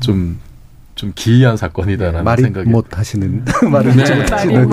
[0.00, 4.14] 좀좀 기이한 사건이다라는 말이 생각이 못 하시는 말을 네.
[4.14, 4.66] 못 하시는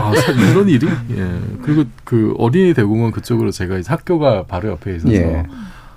[0.00, 5.12] 아, 이런 일이 예 그리고 그 어린이 대공원 그쪽으로 제가 이제 학교가 바로 옆에 있어서
[5.12, 5.44] 예.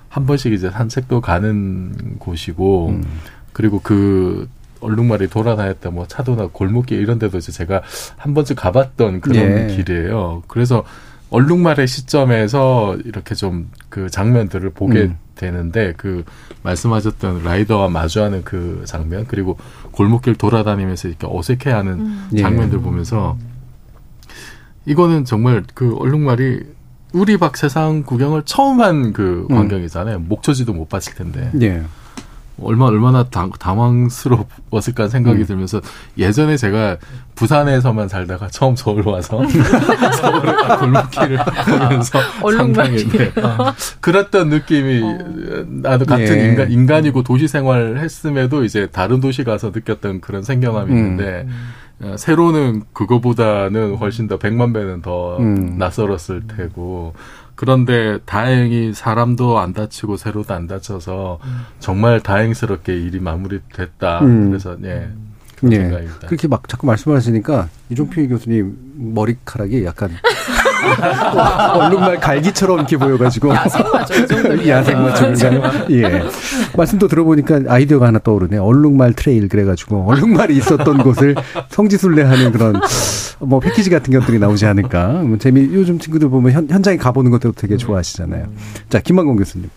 [0.08, 3.04] 한 번씩 이제 산책도 가는 곳이고 음.
[3.52, 4.48] 그리고 그
[4.80, 7.82] 얼룩말이 돌아다녔다 뭐 차도나 골목길 이런 데도 이제 제가
[8.16, 9.36] 한 번쯤 가봤던 그런
[9.70, 9.74] 예.
[9.74, 10.42] 길이에요.
[10.46, 10.84] 그래서
[11.34, 15.18] 얼룩말의 시점에서 이렇게 좀 그 장면들을 보게 음.
[15.36, 16.24] 되는데 그
[16.64, 19.56] 말씀하셨던 라이더와 마주하는 그 장면 그리고
[19.92, 22.28] 골목길 돌아다니면서 이렇게 어색해하는 음.
[22.36, 22.82] 장면들 예.
[22.82, 23.38] 보면서
[24.84, 26.64] 이거는 정말 그 얼룩말이
[27.12, 29.54] 우리 박 세상 구경을 처음 한그 음.
[29.54, 30.16] 광경이잖아요.
[30.16, 30.26] 음.
[30.28, 31.52] 목초지도 못 봤을 텐데.
[31.62, 31.84] 예.
[32.62, 35.46] 얼마 얼마나 당, 당황스러웠을까 생각이 음.
[35.46, 35.80] 들면서
[36.16, 36.98] 예전에 제가
[37.34, 39.42] 부산에서만 살다가 처음 서울 와서
[40.20, 42.20] 서울의 골목길을 보면서
[42.56, 43.32] 상당히 네.
[44.00, 45.18] 그랬던 느낌이 어.
[45.66, 46.48] 나도 같은 예.
[46.48, 50.96] 인간 인간이고 도시 생활을 했음에도 이제 다른 도시 가서 느꼈던 그런 생경함이 음.
[50.96, 51.72] 있는데 음.
[52.02, 55.76] 어, 세로는 그거보다는 훨씬 더 백만 배는 더 음.
[55.78, 57.14] 낯설었을 테고
[57.54, 61.38] 그런데 다행히 사람도 안 다치고 세로도 안 다쳐서
[61.78, 64.20] 정말 다행스럽게 일이 마무리됐다.
[64.20, 64.50] 음.
[64.50, 65.08] 그래서 예.
[65.60, 65.76] 네.
[65.78, 66.26] 생각입니다.
[66.26, 68.76] 그렇게 막 자꾸 말씀하시니까 이종필 교수님
[69.14, 70.10] 머리카락이 약간
[71.74, 74.68] 얼룩말 갈기처럼 이렇게 보여가지고 야생마죠.
[74.68, 75.86] 야생마죠.
[75.90, 76.22] 예.
[76.76, 78.58] 말씀도 들어보니까 아이디어가 하나 떠오르네.
[78.58, 81.34] 얼룩말 trail 그래가지고 얼룩말이 있었던 곳을
[81.68, 82.80] 성지순례하는 그런
[83.40, 85.08] 뭐 패키지 같은 것들이 나오지 않을까.
[85.08, 88.46] 뭐 재미 요즘 친구들 보면 현, 현장에 가보는 것도 되게 좋아하시잖아요.
[88.88, 89.70] 자 김만공 교수님.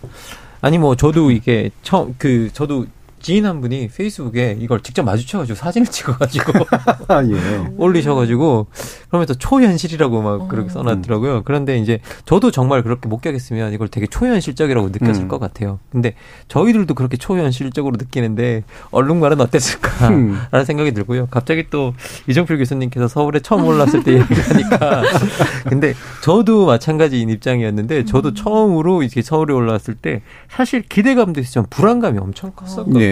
[0.60, 2.86] 아니 뭐 저도 이게 처음 그 저도
[3.20, 6.52] 지인 한 분이 페이스북에 이걸 직접 마주쳐가지고 사진을 찍어가지고
[7.08, 7.70] 아, 예.
[7.76, 8.66] 올리셔가지고
[9.08, 10.48] 그러면서 초현실이라고 막 어.
[10.48, 11.42] 그렇게 써놨더라고요.
[11.44, 15.28] 그런데 이제 저도 정말 그렇게 목격했으면 이걸 되게 초현실적이라고 느꼈을 음.
[15.28, 15.78] 것 같아요.
[15.90, 16.14] 근데
[16.48, 20.64] 저희들도 그렇게 초현실적으로 느끼는데 얼룩말은 어땠을까라는 음.
[20.64, 21.28] 생각이 들고요.
[21.30, 21.94] 갑자기 또
[22.28, 25.02] 이정필 교수님께서 서울에 처음 올랐을 때 얘기하니까
[25.68, 28.34] 근데 저도 마찬가지인 입장이었는데 저도 음.
[28.34, 33.00] 처음으로 이렇게 서울에 올라왔을 때 사실 기대감도 있었지만 불안감이 엄청 컸었거든요.
[33.00, 33.07] 예.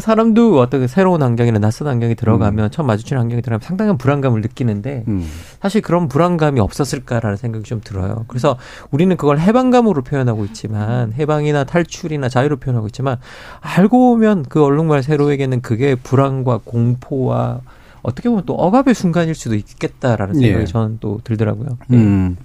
[0.00, 2.70] 사람도 어떤 새로운 환경이나 낯선 환경이 들어가면 음.
[2.70, 5.26] 처음 마주치는 환경이 들어가면 상당한 불안감을 느끼는데 음.
[5.60, 8.24] 사실 그런 불안감이 없었을까라는 생각이 좀 들어요.
[8.28, 8.58] 그래서
[8.90, 13.16] 우리는 그걸 해방감으로 표현하고 있지만 해방이나 탈출이나 자유로 표현하고 있지만
[13.60, 17.60] 알고 보면 그 얼룩말 세로에게는 그게 불안과 공포와
[18.08, 20.66] 어떻게 보면 또 억압의 순간일 수도 있겠다라는 생각이 예.
[20.66, 21.78] 저는 또 들더라고요.
[21.88, 21.96] 네.
[21.98, 22.36] 음.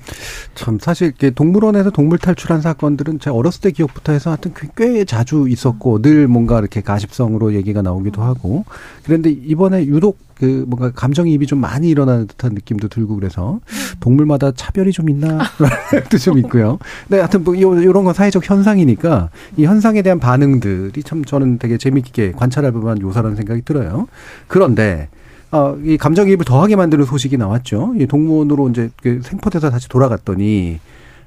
[0.56, 6.02] 참 사실 동물원에서 동물 탈출한 사건들은 제 어렸을 때 기억부터 해서 하여튼 꽤 자주 있었고
[6.02, 8.66] 늘 뭔가 이렇게 가십성으로 얘기가 나오기도 하고
[9.04, 13.60] 그런데 이번에 유독 그 뭔가 감정이입이 좀 많이 일어나는 듯한 느낌도 들고 그래서
[14.00, 15.46] 동물마다 차별이 좀 있나라는
[15.90, 16.80] 생각도 좀 있고요.
[17.08, 22.34] 근데 하여튼 뭐 이런 건 사회적 현상이니까 이 현상에 대한 반응들이 참 저는 되게 재미있게
[22.34, 24.08] 관찰할 법한 요소라는 생각이 들어요.
[24.48, 25.08] 그런데
[25.54, 27.94] 어, 이 감정이입을 더하게 만드는 소식이 나왔죠.
[28.00, 30.80] 이 동문으로 이제 그 생포돼서 다시 돌아갔더니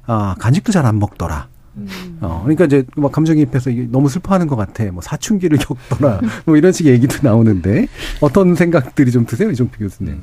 [0.07, 1.47] 아 간식도 잘 안 먹더라.
[1.77, 2.19] 음.
[2.21, 4.85] 어, 그러니까 이제 막 감정이입해서 너무 슬퍼하는 것 같아.
[4.87, 5.59] 뭐 사춘기를
[5.91, 6.21] 겪더라.
[6.45, 7.87] 뭐 이런 식의 얘기도 나오는데
[8.21, 10.15] 어떤 생각들이 좀 드세요, 이종필 교수님?
[10.15, 10.23] 음.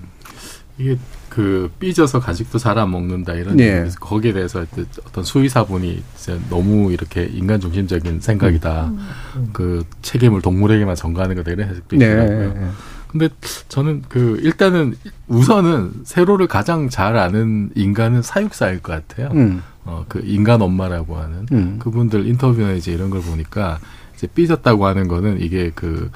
[0.78, 0.97] 이게
[1.30, 3.88] 그 삐져서 간식도 잘 안 먹는다 이런 예.
[3.99, 4.66] 거기에 대해서
[5.08, 8.88] 어떤 수의사분이 이제 너무 이렇게 인간 중심적인 생각이다.
[8.88, 8.99] 음.
[9.38, 9.49] 음.
[9.54, 12.06] 그 책임을 동물에게만 전가하는 거다 이런 해석도 네.
[12.06, 12.54] 있더라고요.
[12.54, 12.68] 네.
[13.14, 13.30] 근데
[13.70, 14.95] 저는 그 일단은
[15.28, 19.30] 우선은 세로를 가장 잘 아는 인간은 사육사일 것 같아요.
[19.34, 19.64] 음.
[19.86, 21.80] 어그 인간 엄마라고 하는 음.
[21.80, 23.80] 그분들 인터뷰나 이제 이런 걸 보니까
[24.16, 26.09] 이제 삐졌다고 하는 거는 이게 그,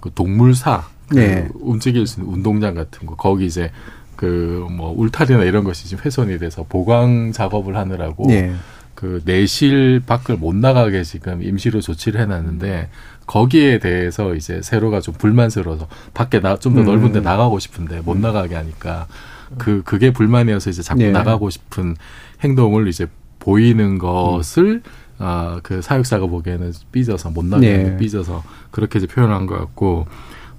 [0.00, 1.48] 그 동물사 그 네.
[1.54, 3.72] 움직일 수 있는 운동장 같은 거 거기 이제
[4.14, 8.54] 그 뭐 울타리나 이런 것이 지금 훼손이 돼서 보강 작업을 하느라고 네.
[8.98, 12.90] 그 내실 밖을 못 나가게 지금 임시로 조치를 해놨는데
[13.26, 17.22] 거기에 대해서 이제 세로가 좀 불만스러워서 밖에 나좀더 넓은 데 음.
[17.22, 19.06] 나가고 싶은데 못 나가게 하니까
[19.56, 21.12] 그 그게 불만이어서 이제 자꾸 네.
[21.12, 21.94] 나가고 싶은
[22.42, 23.06] 행동을 이제
[23.38, 24.90] 보이는 것을 음.
[25.18, 27.96] 아, 그 사육사가 보기에는 삐져서 못 나게 네.
[27.98, 28.42] 삐져서
[28.72, 30.08] 그렇게 이제 표현한 것 같고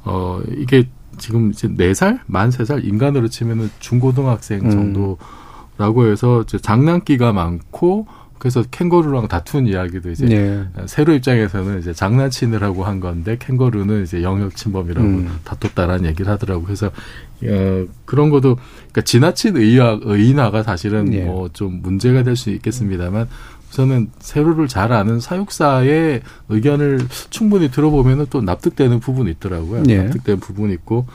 [0.06, 0.88] 어 이게
[1.18, 4.72] 지금 이제 네 살 만 세 살 인간으로 치면은 중고등학생 음.
[4.72, 8.08] 정도라고 해서 이제 장난기가 많고
[8.40, 10.66] 그래서 캥거루랑 다툰 이야기도 이제 네.
[10.88, 15.40] 세로 입장에서는 이제 장난치느라고 한 건데 캥거루는 이제 영역 침범이라고 음.
[15.44, 16.64] 다퉜다라는 얘기를 하더라고.
[16.64, 21.24] 그래서 어, 그런 것도 그러니까 지나친 의학 의인화가 사실은 네.
[21.26, 23.28] 뭐좀 문제가 될 수 있겠습니다만
[23.72, 29.84] 우선은 세로를 잘 아는 사육사의 의견을 충분히 들어보면은 또 납득되는 부분이 있더라고요.
[29.84, 30.04] 네.
[30.04, 31.06] 납득되는 부분이 있고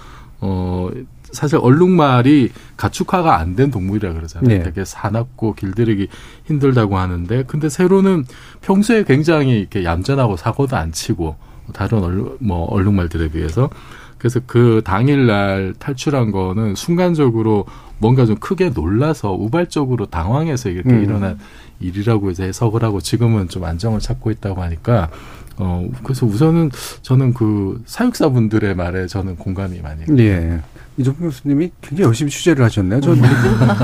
[0.40, 0.90] 어
[1.34, 4.48] 사실 얼룩말이 가축화가 안 된 동물이라 그러잖아요.
[4.48, 4.62] 네.
[4.64, 6.08] 되게 사납고 길들이기
[6.46, 8.24] 힘들다고 하는데 근데 세로는
[8.62, 11.36] 평소에 굉장히 이렇게 얌전하고 사고도 안 치고
[11.72, 13.70] 다른 얼룩 뭐 얼룩말들에 비해서
[14.18, 17.66] 그래서 그 당일날 탈출한 거는 순간적으로
[17.98, 21.04] 뭔가 좀 크게 놀라서 우발적으로 당황해서 이렇게 음.
[21.04, 21.38] 일어난
[21.80, 25.10] 일이라고 이제 해석을 하고 지금은 좀 안정을 찾고 있다고 하니까
[25.56, 26.70] 어 그래서 우선은
[27.02, 30.02] 저는 그 사육사분들의 말에 저는 공감이 많이.
[30.18, 30.60] 예.
[30.96, 33.00] 이종필 교수님이 굉장히 열심히 취재를 하셨네요.
[33.00, 33.14] 저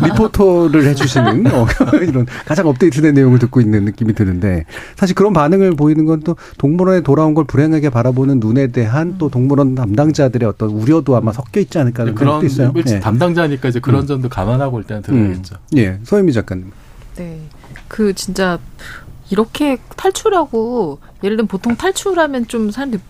[0.05, 1.67] 리포터를 해주시는 어,
[2.03, 4.65] 이런 가장 업데이트된 내용을 듣고 있는 느낌이 드는데
[4.95, 9.75] 사실 그런 반응을 보이는 건 또 동물원에 돌아온 걸 불행하게 바라보는 눈에 대한 또 동물원
[9.75, 12.73] 담당자들의 어떤 우려도 아마 섞여 있지 않을까 하는 그런 있어요.
[12.73, 13.01] 네.
[13.01, 14.07] 담당자니까 이제 그런 음.
[14.07, 15.57] 점도 감안하고 일단 들어야겠죠.
[15.57, 15.79] 음.
[15.79, 16.71] 예, 서현미 작가님.
[17.17, 17.41] 네,
[17.89, 18.59] 그 진짜
[19.31, 23.01] 이렇게 탈출하고 예를 들면 보통 탈출하면 좀 사람들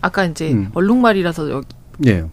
[0.00, 0.70] 아까 이제 음.
[0.74, 1.66] 얼룩말이라서 여기
[2.06, 2.24] 예.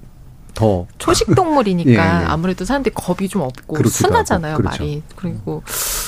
[0.54, 2.26] 더 초식 동물이니까 예, 예.
[2.26, 4.84] 아무래도 사람들이 겁이 좀 없고 순하잖아요 그렇죠.
[4.84, 5.62] 말이 그리고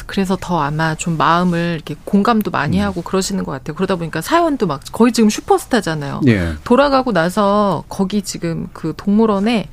[0.07, 2.85] 그래서 더 아마 좀 마음을 이렇게 공감도 많이 음.
[2.85, 6.53] 하고 그러시는 것 같아요 그러다 보니까 사연도 막 거의 지금 슈퍼스타잖아요 예.
[6.63, 9.69] 돌아가고 나서 거기 지금 그 동물원에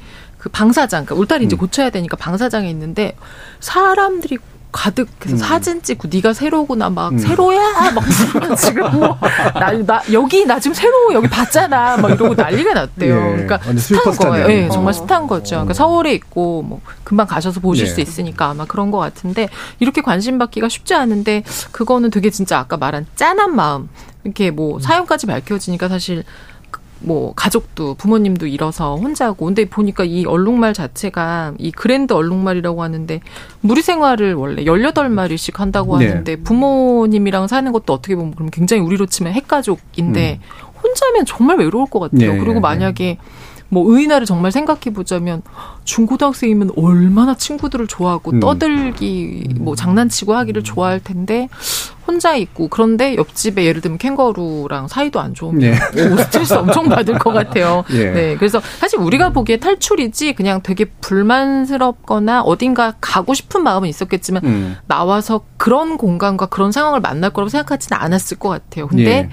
[0.46, 1.58] 그 방사장, 그러니까 울타리 이제 음.
[1.58, 3.16] 고쳐야 되니까 방사장에 있는데
[3.58, 4.38] 사람들이
[4.76, 5.36] 가득해서 음.
[5.38, 7.18] 사진 찍고 네가 세로구나 막 음.
[7.18, 8.04] 세로야 막
[8.58, 13.16] 지금 뭐나 나, 여기 나 지금 세로 여기 봤잖아 막 이러고 난리가 났대요.
[13.16, 13.44] 예.
[13.44, 14.48] 그러니까 스타인 거예요.
[14.50, 14.92] 예, 정말 어.
[14.92, 15.56] 스타인 거죠.
[15.56, 17.90] 그러니까 서울에 있고 뭐 금방 가셔서 보실 예.
[17.90, 19.48] 수 있으니까 아마 그런 것 같은데
[19.80, 23.88] 이렇게 관심 받기가 쉽지 않은데 그거는 되게 진짜 아까 말한 짠한 마음
[24.24, 26.24] 이렇게 뭐 사연까지 밝혀지니까 사실
[27.00, 33.20] 뭐 가족도 부모님도 잃어서 혼자고 근데 보니까 이 얼룩말 자체가 이 그랜드 얼룩말이라고 하는데
[33.60, 36.08] 무리 생활을 원래 18마리씩 한다고 네.
[36.08, 40.66] 하는데 부모님이랑 사는 것도 어떻게 보면 그럼 굉장히 우리로 치면 핵가족인데 음.
[40.82, 42.32] 혼자면 정말 외로울 것 같아요.
[42.32, 42.38] 네.
[42.38, 43.18] 그리고 만약에
[43.68, 45.42] 뭐 의인화를 정말 생각해 보자면
[45.84, 48.40] 중고등학생이면 얼마나 친구들을 좋아하고 음.
[48.40, 51.48] 떠들기 뭐 장난치고 하기를 좋아할 텐데
[52.06, 55.72] 혼자 있고 그런데 옆집에 예를 들면 캥거루랑 사이도 안 좋으면 네.
[56.04, 57.84] 오, 스트레스 엄청 받을 것 같아요.
[57.90, 58.10] 네.
[58.14, 58.36] 네.
[58.36, 64.76] 그래서 사실 우리가 보기에 탈출이지 그냥 되게 불만스럽거나 어딘가 가고 싶은 마음은 있었겠지만 음.
[64.86, 68.86] 나와서 그런 공간과 그런 상황을 만날 거라고 생각하지는 않았을 것 같아요.
[68.86, 69.30] 근데 네.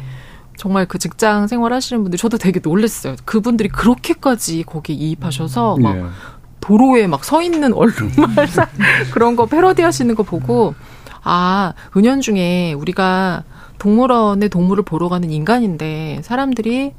[0.57, 3.15] 정말 그 직장 생활 하시는 분들 저도 되게 놀랐어요.
[3.25, 6.03] 그분들이 그렇게까지 거기에 이입하셔서 막 네.
[6.61, 8.47] 도로에 막 서 있는 얼룩말
[9.11, 10.75] 그런 거 패러디 하시는 거 보고
[11.23, 13.43] 아, 은연중에 우리가
[13.79, 16.93] 동물원에 동물을 보러 가는 인간인데 사람들이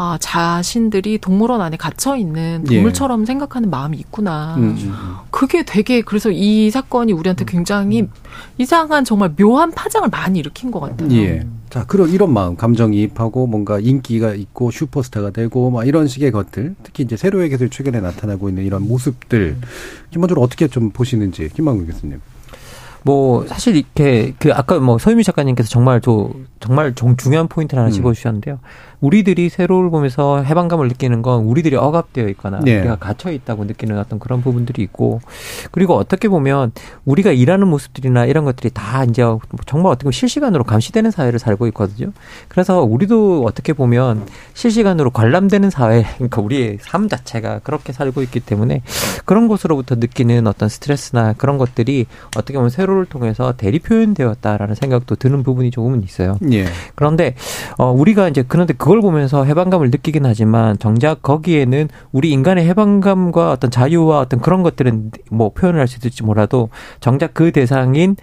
[0.00, 2.76] 아, 자신들이 동물원 안에 갇혀 있는 예.
[2.76, 3.26] 동물처럼 예.
[3.26, 4.54] 생각하는 마음이 있구나.
[4.56, 5.16] 음, 음, 음.
[5.32, 8.10] 그게 되게 그래서 이 사건이 우리한테 굉장히 음.
[8.58, 11.10] 이상한 정말 묘한 파장을 많이 일으킨 것 같아요.
[11.12, 11.46] 예.
[11.70, 17.04] 자, 그런 이런 마음, 감정이입하고 뭔가 인기가 있고 슈퍼스타가 되고 막 이런 식의 것들, 특히
[17.04, 19.56] 이제 세로에게서 최근에 나타나고 있는 이런 모습들,
[20.10, 22.20] 기본적으로 어떻게 좀 보시는지 김만국 교수님.
[23.04, 27.90] 뭐 사실 이렇게 그 아까 뭐 서유미 작가님께서 정말 저 정말 중, 중요한 포인트를 하나
[27.90, 27.92] 음.
[27.92, 28.58] 집어주셨는데요.
[29.00, 32.80] 우리들이 새로를 보면서 해방감을 느끼는 건 우리들이 억압되어 있거나 네.
[32.80, 35.20] 우리가 갇혀 있다고 느끼는 어떤 그런 부분들이 있고
[35.70, 36.72] 그리고 어떻게 보면
[37.04, 39.22] 우리가 일하는 모습들이나 이런 것들이 다 이제
[39.66, 42.12] 정말 어떻게 보면 실시간으로 감시되는 사회를 살고 있거든요.
[42.48, 48.82] 그래서 우리도 어떻게 보면 실시간으로 관람되는 사회, 그러니까 우리의 삶 자체가 그렇게 살고 있기 때문에
[49.24, 55.42] 그런 것으로부터 느끼는 어떤 스트레스나 그런 것들이 어떻게 보면 세로를 통해서 대리 표현되었다라는 생각도 드는
[55.42, 56.38] 부분이 조금은 있어요.
[56.52, 56.66] 예.
[56.94, 57.34] 그런데
[57.76, 63.70] 어 우리가 이제 그런데 그걸 보면서 해방감을 느끼긴 하지만 정작 거기에는 우리 인간의 해방감과 어떤
[63.70, 66.70] 자유와 어떤 그런 것들은 뭐 표현을 할 수 있을지 몰라도
[67.00, 68.16] 정작 그 대상인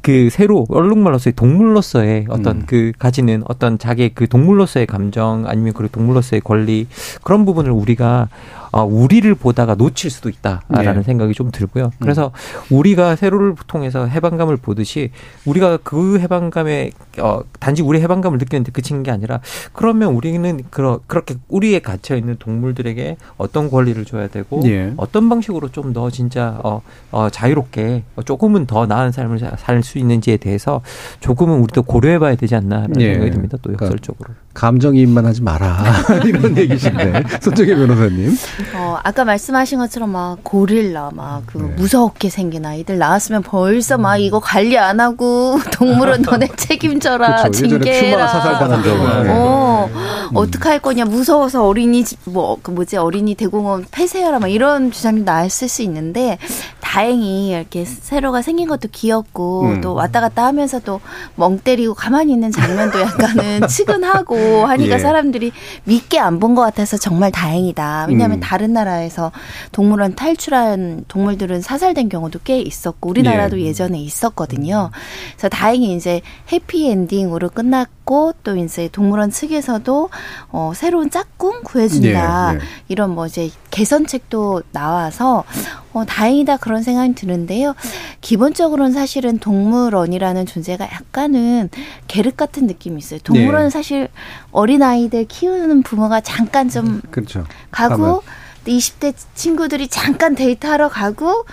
[0.00, 2.62] 그 새로 얼룩말로서의 동물로서의 어떤 음.
[2.66, 6.86] 그 가지는 어떤 자기의 그 동물로서의 감정 아니면 그 동물로서의 권리
[7.22, 8.28] 그런 부분을 우리가
[8.70, 11.02] 어, 우리를 보다가 놓칠 수도 있다라는 네.
[11.02, 11.86] 생각이 좀 들고요.
[11.86, 11.90] 음.
[12.00, 12.32] 그래서
[12.70, 12.76] 음.
[12.78, 15.10] 우리가 세로를 통해서 해방감을 보듯이
[15.44, 16.90] 우리가 그 해방감에
[17.20, 19.40] 어, 단지 우리 해방감을 느끼는데 그치는 게 아니라
[19.72, 24.92] 그러면 우리는 그러, 그렇게 우리에 갇혀 있는 동물들에게 어떤 권리를 줘야 되고 네.
[24.96, 30.36] 어떤 방식으로 좀 더 진짜 어, 어, 자유롭게 조금은 더 나은 삶을 살 수 있는지에
[30.36, 30.82] 대해서
[31.20, 33.12] 조금은 우리도 고려해봐야 되지 않나라는 네.
[33.12, 33.56] 생각이 듭니다.
[33.62, 34.24] 또 그러니까 역설적으로.
[34.34, 35.82] 그러니까 감정이입만 하지 마라
[36.26, 38.34] 이런 얘기신데 손정혜 변호사님.
[38.74, 41.64] 어, 아까 말씀하신 것처럼 막 고릴라 막그 네.
[41.76, 48.26] 무섭게 생긴 아이들 나왔으면 벌써 막 이거 관리 안 하고 동물은 너네 책임져라 징계해라.
[48.28, 48.90] 사살당한 적.
[49.30, 50.30] 어, 음.
[50.36, 55.68] 어떻게 할 거냐 무서워서 어린이 뭐 그 뭐지 어린이 대공원 폐쇄하라 막 이런 주장도 나왔을
[55.68, 56.38] 수 있는데
[56.80, 59.80] 다행히 이렇게 세로가 생긴 것도 귀엽고 음.
[59.80, 64.98] 또 왔다 갔다 하면서 또멍 때리고 가만히 있는 장면도 약간은 측은하고 하니까 예.
[64.98, 65.52] 사람들이
[65.84, 68.06] 믿게 안 본 것 같아서 정말 다행이다.
[68.08, 68.40] 왜냐하면 음.
[68.48, 69.30] 다른 나라에서
[69.72, 73.74] 동물원 탈출한 동물들은 사살된 경우도 꽤 있었고 우리나라도 예.
[73.74, 74.90] 전에 있었거든요.
[75.32, 80.08] 그래서 다행히 이제 해피 엔딩으로 끝났고 또 이제 동물원 측에서도
[80.48, 82.56] 어 새로운 짝꿍 구해준다 예.
[82.56, 82.60] 예.
[82.88, 85.44] 이런 뭐 이제 개선책도 나와서
[85.92, 87.74] 어 다행이다 그런 생각이 드는데요.
[88.22, 91.68] 기본적으로는 사실은 동물원이라는 존재가 약간은
[92.06, 93.20] 계륵 같은 느낌이 있어요.
[93.24, 93.70] 동물원은 네.
[93.70, 94.08] 사실
[94.52, 97.44] 어린 아이들 키우는 부모가 잠깐 좀 그렇죠.
[97.70, 98.22] 가고
[98.68, 101.44] 20대 친구들이 잠깐 데이트하러 가고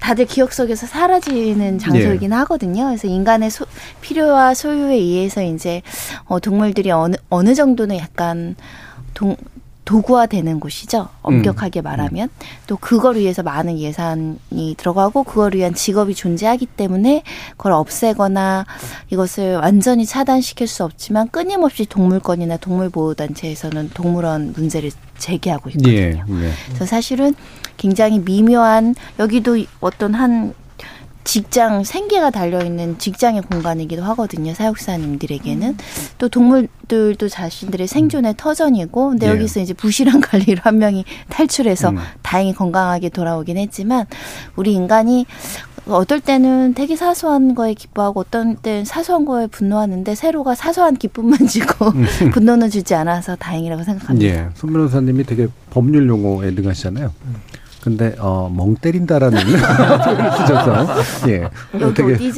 [0.00, 2.36] 다들 기억 속에서 사라지는 장소이긴 네.
[2.36, 2.86] 하거든요.
[2.86, 3.64] 그래서 인간의 소,
[4.02, 5.80] 필요와 소유에 의해서 이제
[6.26, 8.54] 어, 동물들이 어느 어느 정도는 약간
[9.14, 9.34] 동,
[9.84, 11.08] 도구화되는 곳이죠.
[11.22, 11.84] 엄격하게 음.
[11.84, 12.46] 말하면 음.
[12.66, 18.66] 또 그걸 위해서 많은 예산이 들어가고 그걸 위한 직업이 존재하기 때문에 그걸 없애거나
[19.10, 25.92] 이것을 완전히 차단시킬 수 없지만 끊임없이 동물권이나 동물보호단체에서는 동물원 문제를 제기하고 있거든요.
[25.92, 26.52] 예, 예.
[26.66, 27.34] 그래서 사실은
[27.76, 30.54] 굉장히 미묘한 여기도 어떤 한
[31.24, 34.52] 직장 생계가 달려 있는 직장의 공간이기도 하거든요.
[34.52, 35.78] 사육사님들에게는 음.
[36.18, 39.30] 또 동물들도 자신들의 생존의 터전이고 근데 예.
[39.30, 41.98] 여기서 이제 부실한 관리로 한 명이 탈출해서 음.
[42.22, 44.06] 다행히 건강하게 돌아오긴 했지만
[44.54, 45.24] 우리 인간이
[45.86, 51.88] 어떨 때는 되게 사소한 거에 기뻐하고 어떤 때는 사소한 거에 분노하는데 세로가 사소한 기쁨만 주고
[51.88, 52.06] 음.
[52.32, 54.26] 분노는 주지 않아서 다행이라고 생각합니다.
[54.26, 54.48] 예.
[54.54, 57.12] 손 변호사님이 되게 법률 용어에 능하시잖아요.
[57.86, 57.96] 음.
[57.96, 61.48] 근데 어, 멍 때린다라는 표현을 쓰셔서 예.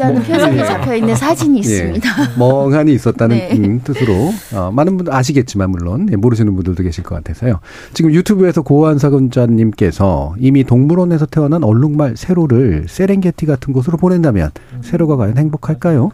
[0.03, 0.64] 않은 표정이 예.
[0.64, 1.61] 잡혀 있는 사진이 예.
[1.61, 2.11] 있습니다.
[2.38, 3.57] 멍하니 있었다는 네.
[3.57, 7.61] 음, 뜻으로 어, 많은 분들 아시겠지만 물론 예, 모르시는 분들도 계실 것 같아서요.
[7.94, 14.51] 지금 유튜브에서 고한사근자님께서 이미 동물원에서 태어난 얼룩말 세로를 세렝게티 같은 곳으로 보낸다면
[14.82, 16.11] 세로가 과연 행복할까요?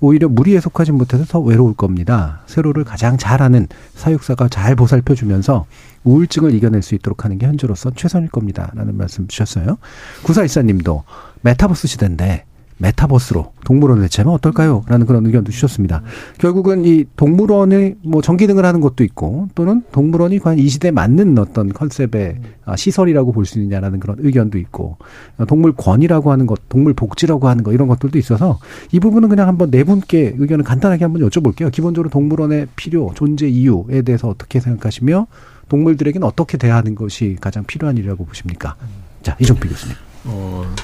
[0.00, 2.40] 오히려 무리에 속하지 못해서 더 외로울 겁니다.
[2.46, 5.64] 세로를 가장 잘하는 사육사가 잘 보살펴주면서
[6.06, 8.70] 우울증을 이겨낼 수 있도록 하는 게 현재로서 최선일 겁니다.
[8.74, 9.76] 라는 말씀 주셨어요.
[10.22, 11.02] 구사일사님도
[11.42, 12.44] 메타버스 시대인데
[12.78, 14.84] 메타버스로 동물원을 대체하면 어떨까요?
[14.86, 16.02] 라는 그런 의견도 주셨습니다.
[16.38, 21.72] 결국은 이 동물원의 뭐 전기등을 하는 것도 있고 또는 동물원이 과연 이 시대에 맞는 어떤
[21.72, 22.36] 컨셉의
[22.66, 24.98] 아, 시설이라고 볼 수 있느냐라는 그런 의견도 있고
[25.48, 28.58] 동물권이라고 하는 것, 동물복지라고 하는 것 이런 것들도 있어서
[28.92, 31.72] 이 부분은 그냥 한번 네 분께 의견을 간단하게 한번 여쭤볼게요.
[31.72, 35.26] 기본적으로 동물원의 필요, 존재 이유에 대해서 어떻게 생각하시며
[35.68, 38.76] 동물들에게는 어떻게 대하는 것이 가장 필요한 일이라고 보십니까?
[39.22, 39.96] 자, 이종필 교수님.
[40.24, 40.74] 어,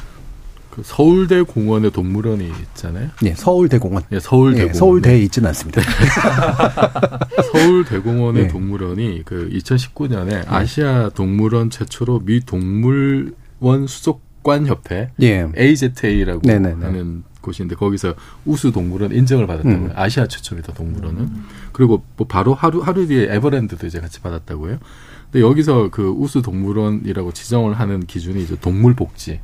[0.71, 3.11] 그 서울대 공원에 동물원이 있잖아요.
[3.21, 4.03] 네, 서울대 공원.
[4.09, 4.73] 네, 서울대공원.
[4.73, 5.83] 네, 서울대에 있지는 않습니다.
[7.53, 8.49] 서울대 공원의 네.
[8.49, 15.47] 동물원이 그 2019년에 아시아 동물원 최초로 미 동물원 수족관 협회 예.
[15.57, 16.85] AZA라고 네네네.
[16.85, 18.15] 하는 곳인데 거기서
[18.47, 19.89] 우수 동물원 인정을 받았다고요.
[19.89, 19.93] 음.
[19.95, 20.73] 아시아 최초입니다.
[20.73, 21.21] 동물원은.
[21.21, 21.47] 음.
[21.73, 24.79] 그리고 뭐 바로 하루 하루 뒤에 에버랜드도 이제 같이 받았다고요.
[25.31, 29.41] 근데 여기서 그 우수 동물원이라고 지정을 하는 기준이 이제 동물 복지.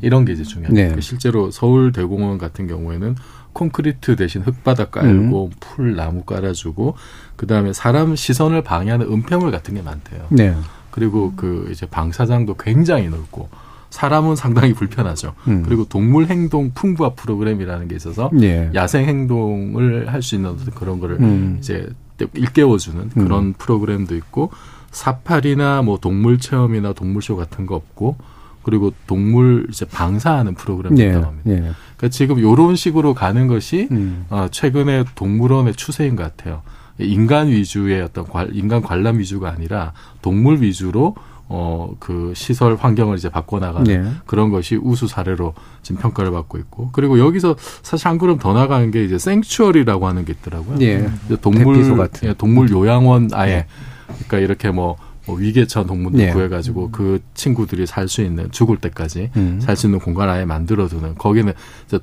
[0.00, 0.94] 이런 게 이제 중요합니다.
[0.94, 1.00] 네.
[1.00, 3.16] 실제로 서울 대공원 같은 경우에는
[3.52, 5.50] 콘크리트 대신 흙바닥 깔고 음.
[5.60, 6.96] 풀 나무 깔아주고
[7.36, 10.26] 그 다음에 사람 시선을 방해하는 은폐물 같은 게 많대요.
[10.30, 10.54] 네.
[10.90, 13.48] 그리고 그 이제 방사장도 굉장히 넓고
[13.90, 15.34] 사람은 상당히 불편하죠.
[15.48, 15.62] 음.
[15.64, 18.70] 그리고 동물 행동 풍부화 프로그램이라는 게 있어서 예.
[18.74, 21.56] 야생 행동을 할 수 있는 그런 거를 음.
[21.58, 21.88] 이제
[22.34, 23.54] 일깨워주는 그런 음.
[23.56, 24.50] 프로그램도 있고
[24.90, 28.16] 사파리나 뭐 동물 체험이나 동물쇼 같은 거 없고
[28.62, 31.08] 그리고 동물 이제 방사하는 프로그램도 예.
[31.08, 31.50] 있다고 합니다.
[31.50, 31.54] 예.
[31.96, 34.26] 그러니까 지금 요런 식으로 가는 것이 음.
[34.28, 36.62] 어, 최근에 동물원의 추세인 것 같아요.
[36.98, 41.14] 인간 위주의 어떤 관, 인간 관람 위주가 아니라 동물 위주로
[41.50, 44.10] 어, 그 시설 환경을 이제 바꿔나가는 네.
[44.26, 48.90] 그런 것이 우수 사례로 지금 평가를 받고 있고 그리고 여기서 사실 한 걸음 더 나가는
[48.90, 50.78] 게 이제 생츄어리라고 하는 게 있더라고요.
[50.78, 51.08] 네.
[51.40, 52.28] 동물 같은.
[52.28, 53.66] 예, 동물 요양원 아예 네.
[54.08, 54.96] 그러니까 이렇게 뭐,
[55.26, 56.32] 뭐 위계천 동물도 네.
[56.32, 59.58] 구해가지고 그 친구들이 살 수 있는 죽을 때까지 음.
[59.62, 61.52] 살수 있는 공간 아예 만들어두는 거기는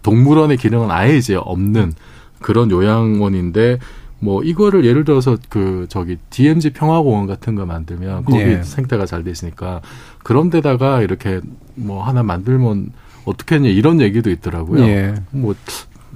[0.02, 1.93] 동물원의 기능은 아예 이제 없는
[2.41, 3.80] 그런 요양원인데
[4.26, 8.63] 뭐 이거를 예를 들어서 그 저기 DMZ 평화공원 같은 거 만들면 거기 네.
[8.63, 9.82] 생태가 잘 돼 있으니까
[10.23, 11.41] 그런 데다가 이렇게
[11.76, 12.91] 뭐 하나 만들면
[13.26, 14.86] 어떻게 했냐 이런 얘기도 있더라고요.
[14.86, 15.13] 네.
[15.32, 15.55] 뭐.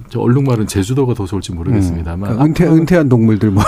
[0.08, 3.62] 저 얼룩말은 제주도가 더 좋을지 모르겠습니다만 음, 그러니까 은퇴 은퇴한 동물들 뭐.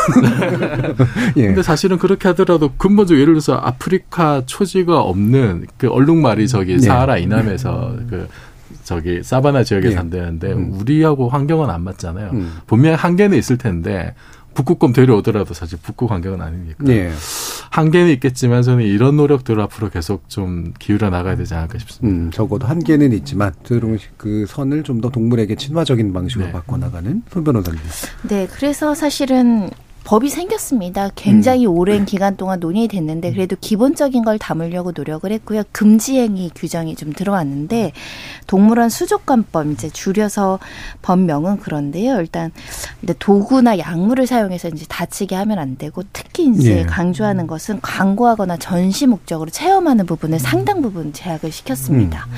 [1.37, 1.47] 예.
[1.47, 6.81] 근데 사실은 그렇게 하더라도 근본적으로 예를 들어서 아프리카 초지가 없는 그 얼룩말이 저기 네.
[6.81, 8.29] 사하라 이남에서 그
[8.83, 9.93] 저기 사바나 지역에 예.
[9.93, 10.73] 산다는데 음.
[10.81, 12.31] 우리하고 환경은 안 맞잖아요.
[12.33, 12.57] 음.
[12.67, 14.15] 분명히 한계는 있을 텐데
[14.55, 16.85] 북극곰 데려오더라도 사실 북극 환경은 아니니까.
[16.89, 17.13] 예.
[17.71, 22.17] 한계는 있겠지만 저는 이런 노력들을 앞으로 계속 좀 기울여 나가야 되지 않을까 싶습니다.
[22.17, 23.53] 음, 적어도 한계는 있지만
[24.17, 26.53] 그 선을 좀 더 동물에게 친화적인 방식으로 네.
[26.53, 27.81] 바꿔 나가는 손 변호사님.
[28.29, 29.69] 네, 그래서 사실은
[30.05, 31.11] 법이 생겼습니다.
[31.15, 31.77] 굉장히 음.
[31.77, 33.35] 오랜 기간 동안 논의됐는데 음.
[33.35, 35.63] 그래도 기본적인 걸 담으려고 노력을 했고요.
[35.73, 37.93] 금지행위 규정이 좀 들어왔는데
[38.47, 40.59] 동물원 수족관법 이제 줄여서
[41.03, 42.21] 법명은 그런데요.
[42.21, 42.51] 일단
[43.19, 46.83] 도구나 약물을 사용해서 이제 다치게 하면 안 되고 특히 이제 예.
[46.83, 52.27] 강조하는 것은 광고하거나 전시 목적으로 체험하는 부분을 상당 부분 제약을 시켰습니다.
[52.29, 52.33] 음.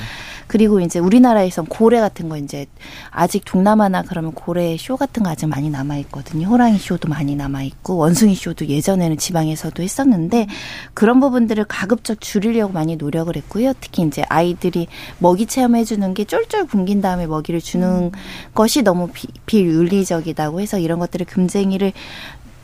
[0.47, 2.65] 그리고 이제 우리나라에선 고래 같은 거 이제
[3.09, 6.47] 아직 동남아나 그러면 고래 쇼 같은 거 아직 많이 남아 있거든요.
[6.47, 10.47] 호랑이 쇼도 많이 남아 있고 원숭이 쇼도 예전에는 지방에서도 했었는데
[10.93, 13.73] 그런 부분들을 가급적 줄이려고 많이 노력을 했고요.
[13.79, 14.87] 특히 이제 아이들이
[15.19, 18.11] 먹이 체험해 주는 게 쫄쫄 굶긴 다음에 먹이를 주는 음.
[18.53, 21.93] 것이 너무 비, 비윤리적이다고 해서 이런 것들을 금쟁이를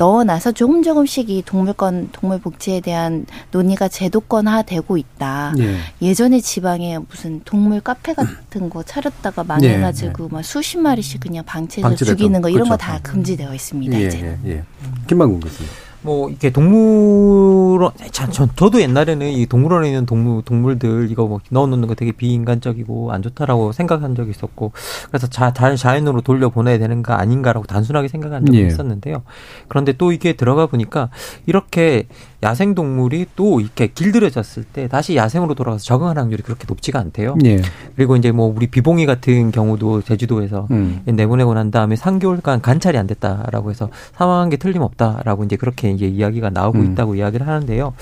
[0.01, 5.53] 넣어놔서 조금 조금씩 이 동물권 동물 복지에 대한 논의가 제도권화되고 있다.
[5.59, 6.13] 예.
[6.15, 10.33] 전에 지방에 무슨 동물 카페 같은 거 차렸다가 망해가지고 예.
[10.33, 12.71] 막 수십 마리씩 그냥 방치해서 죽이는 거 이런 그렇죠.
[12.71, 14.01] 거다 금지되어 있습니다.
[14.01, 14.07] 예.
[14.07, 14.37] 이제.
[14.45, 14.51] 예.
[14.51, 14.63] 예.
[15.07, 15.69] 김만국 교수님.
[16.03, 21.87] 뭐 이렇게 동물원 참 저, 저도 옛날에는 이 동물원에 있는 동물 동물들 이거 뭐 넣어놓는
[21.87, 24.71] 거 되게 비인간적이고 안 좋다라고 생각한 적이 있었고
[25.09, 28.67] 그래서 자 다른 자연으로 돌려 보내야 되는 거 아닌가라고 단순하게 생각한 적이 예.
[28.67, 29.23] 있었는데요.
[29.67, 31.09] 그런데 또 이게 들어가 보니까
[31.45, 32.07] 이렇게
[32.43, 37.37] 야생 동물이 또 이렇게 길들여졌을 때 다시 야생으로 돌아가서 적응하는 확률이 그렇게 높지가 않대요.
[37.45, 37.61] 예.
[37.95, 41.01] 그리고 이제 뭐 우리 비봉이 같은 경우도 제주도에서 음.
[41.05, 46.49] 내보내고 난 다음에 3개월간 관찰이 안 됐다라고 해서 사망한 게 틀림없다라고 이제 그렇게 이제 이야기가
[46.49, 46.91] 나오고 음.
[46.91, 47.93] 있다고 이야기를 하는데요.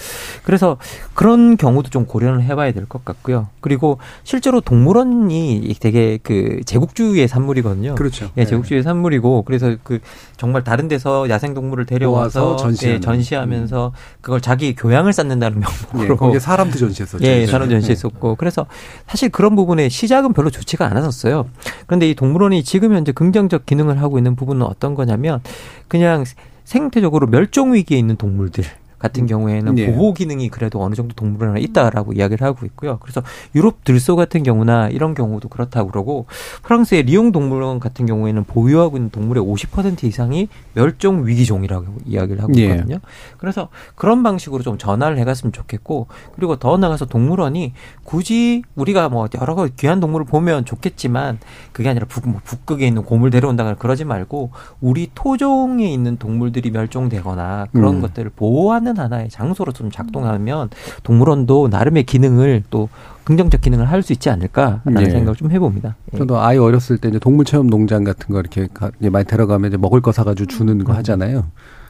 [0.44, 0.78] 그래서
[1.14, 3.48] 그런 경우도 좀 고려를 해봐야 될 것 같고요.
[3.62, 7.96] 그리고 실제로 동물원이 되게 그 제국주의의 산물이거든요.
[7.96, 8.30] 그렇죠.
[8.38, 10.00] 예, 제국주의의 산물이고 그래서 그
[10.38, 12.96] 정말 다른 데서 야생 동물을 데려와서 전시하는.
[12.96, 14.20] 예, 전시하면서 음.
[14.30, 16.14] 그걸 자기 교양을 쌓는다는 명목으로.
[16.14, 17.26] 예, 거기에 사람도 전시했었죠.
[17.26, 18.36] 예, 사람 전시했었고.
[18.36, 18.68] 그래서
[19.08, 21.48] 사실 그런 부분에 시작은 별로 좋지가 않았었어요.
[21.88, 25.42] 그런데 이 동물원이 지금 현재 긍정적 기능을 하고 있는 부분은 어떤 거냐면
[25.88, 26.26] 그냥
[26.64, 28.66] 생태적으로 멸종 위기에 있는 동물들
[29.00, 29.92] 같은 경우에는 네.
[29.92, 33.00] 보호 기능이 그래도 어느 정도 동물원에 있다라고 이야기를 하고 있고요.
[33.02, 33.22] 그래서
[33.56, 36.26] 유럽 들소 같은 경우나 이런 경우도 그렇다고 그러고
[36.64, 42.64] 프랑스의 리옹 동물원 같은 경우에는 보유하고 있는 동물의 50% 이상이 멸종 위기종이라고 이야기를 하고 네.
[42.64, 42.96] 있거든요.
[42.96, 43.02] 네.
[43.38, 47.74] 그래서 그런 방식으로 좀 전환을 해갔으면 좋겠고 그리고 더 나가서 동물원이
[48.04, 51.40] 굳이 우리가 뭐 여러 가지 귀한 동물을 보면 좋겠지만
[51.72, 57.68] 그게 아니라 북, 뭐 북극에 있는 곰을 데려온다거나 그러지 말고 우리 토종에 있는 동물들이 멸종되거나
[57.72, 58.02] 그런 음.
[58.02, 60.70] 것들을 보호하는 하는 하나의 장소로 좀 작동하면
[61.04, 62.90] 동물원도 나름의 기능을 또
[63.24, 65.10] 긍정적 기능을 할 수 있지 않을까라는 예.
[65.10, 65.96] 생각을 좀 해봅니다.
[66.14, 66.18] 예.
[66.18, 68.68] 저도 아이 어렸을 때 이제 동물 체험 농장 같은 거 이렇게
[69.12, 70.98] 많이 데려가면 이제 먹을 거 사가지고 주는 거 음.
[70.98, 71.46] 하잖아요.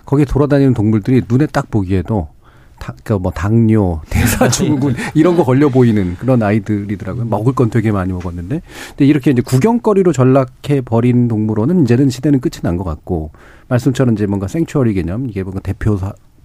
[0.06, 2.30] 거기에 돌아다니는 동물들이 눈에 딱 보기에도
[3.04, 7.26] 그뭐 당뇨, 대사증후군 이런 거 걸려 보이는 그런 아이들이더라고요.
[7.26, 12.62] 먹을 건 되게 많이 먹었는데, 근데 이렇게 이제 구경거리로 전락해 버린 동물원은 이제는 시대는 끝이
[12.64, 13.32] 난 것 같고
[13.68, 15.97] 말씀처럼 이제 뭔가 생츄어리 개념 이게 뭔가 대표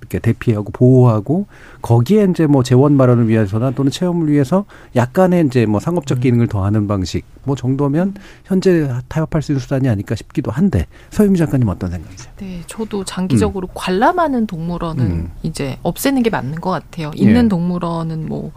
[0.04, 1.46] 이렇게 대피하고 보호하고
[1.82, 6.20] 거기에 이제 뭐 재원 마련을 위해서나 또는 체험을 위해서 약간의 이제 뭐 상업적 음.
[6.20, 11.68] 기능을 더하는 방식 뭐 정도면 현재 타협할 수 있는 수단이 아닐까 싶기도 한데 서유미 작가님
[11.68, 12.32] 어떤 생각이세요?
[12.36, 13.72] 네, 저도 장기적으로 음.
[13.74, 15.30] 관람하는 동물원은 음.
[15.42, 17.10] 이제 없애는 게 맞는 것 같아요.
[17.14, 17.48] 있는 예.
[17.48, 18.52] 동물원은 뭐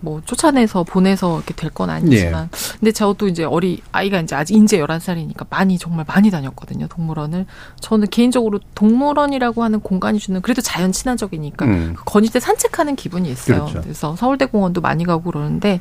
[0.00, 2.58] 뭐 쫓아내서 보내서 이렇게 될 건 아니지만 예.
[2.78, 7.46] 근데 저도 이제 어리 아이가 이제 아직 인제 열한 살이니까 많이 정말 많이 다녔거든요 동물원을
[7.80, 11.94] 저는 개인적으로 동물원이라고 하는 공간이 주는 그래도 자연 친화적이니까 음.
[11.96, 13.80] 그 건의 때 산책하는 기분이 있어요 그렇죠.
[13.82, 15.80] 그래서 서울대 공원도 많이 가고 그러는데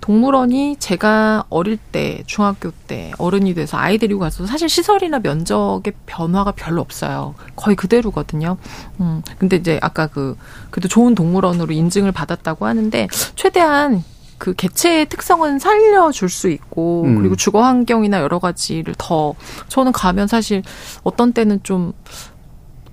[0.00, 6.52] 동물원이 제가 어릴 때 중학교 때 어른이 돼서 아이 데리고 가서 사실 시설이나 면적의 변화가
[6.52, 7.34] 별로 없어요.
[7.56, 8.56] 거의 그대로거든요.
[9.00, 10.36] 음 근데 이제 아까 그
[10.70, 14.02] 그래도 좋은 동물원으로 인증을 받았다고 하는데 최대한
[14.40, 17.18] 그 개체의 특성은 살려줄 수 있고 음.
[17.18, 19.34] 그리고 주거 환경이나 여러 가지를 더
[19.68, 20.62] 저는 가면 사실
[21.04, 21.92] 어떤 때는 좀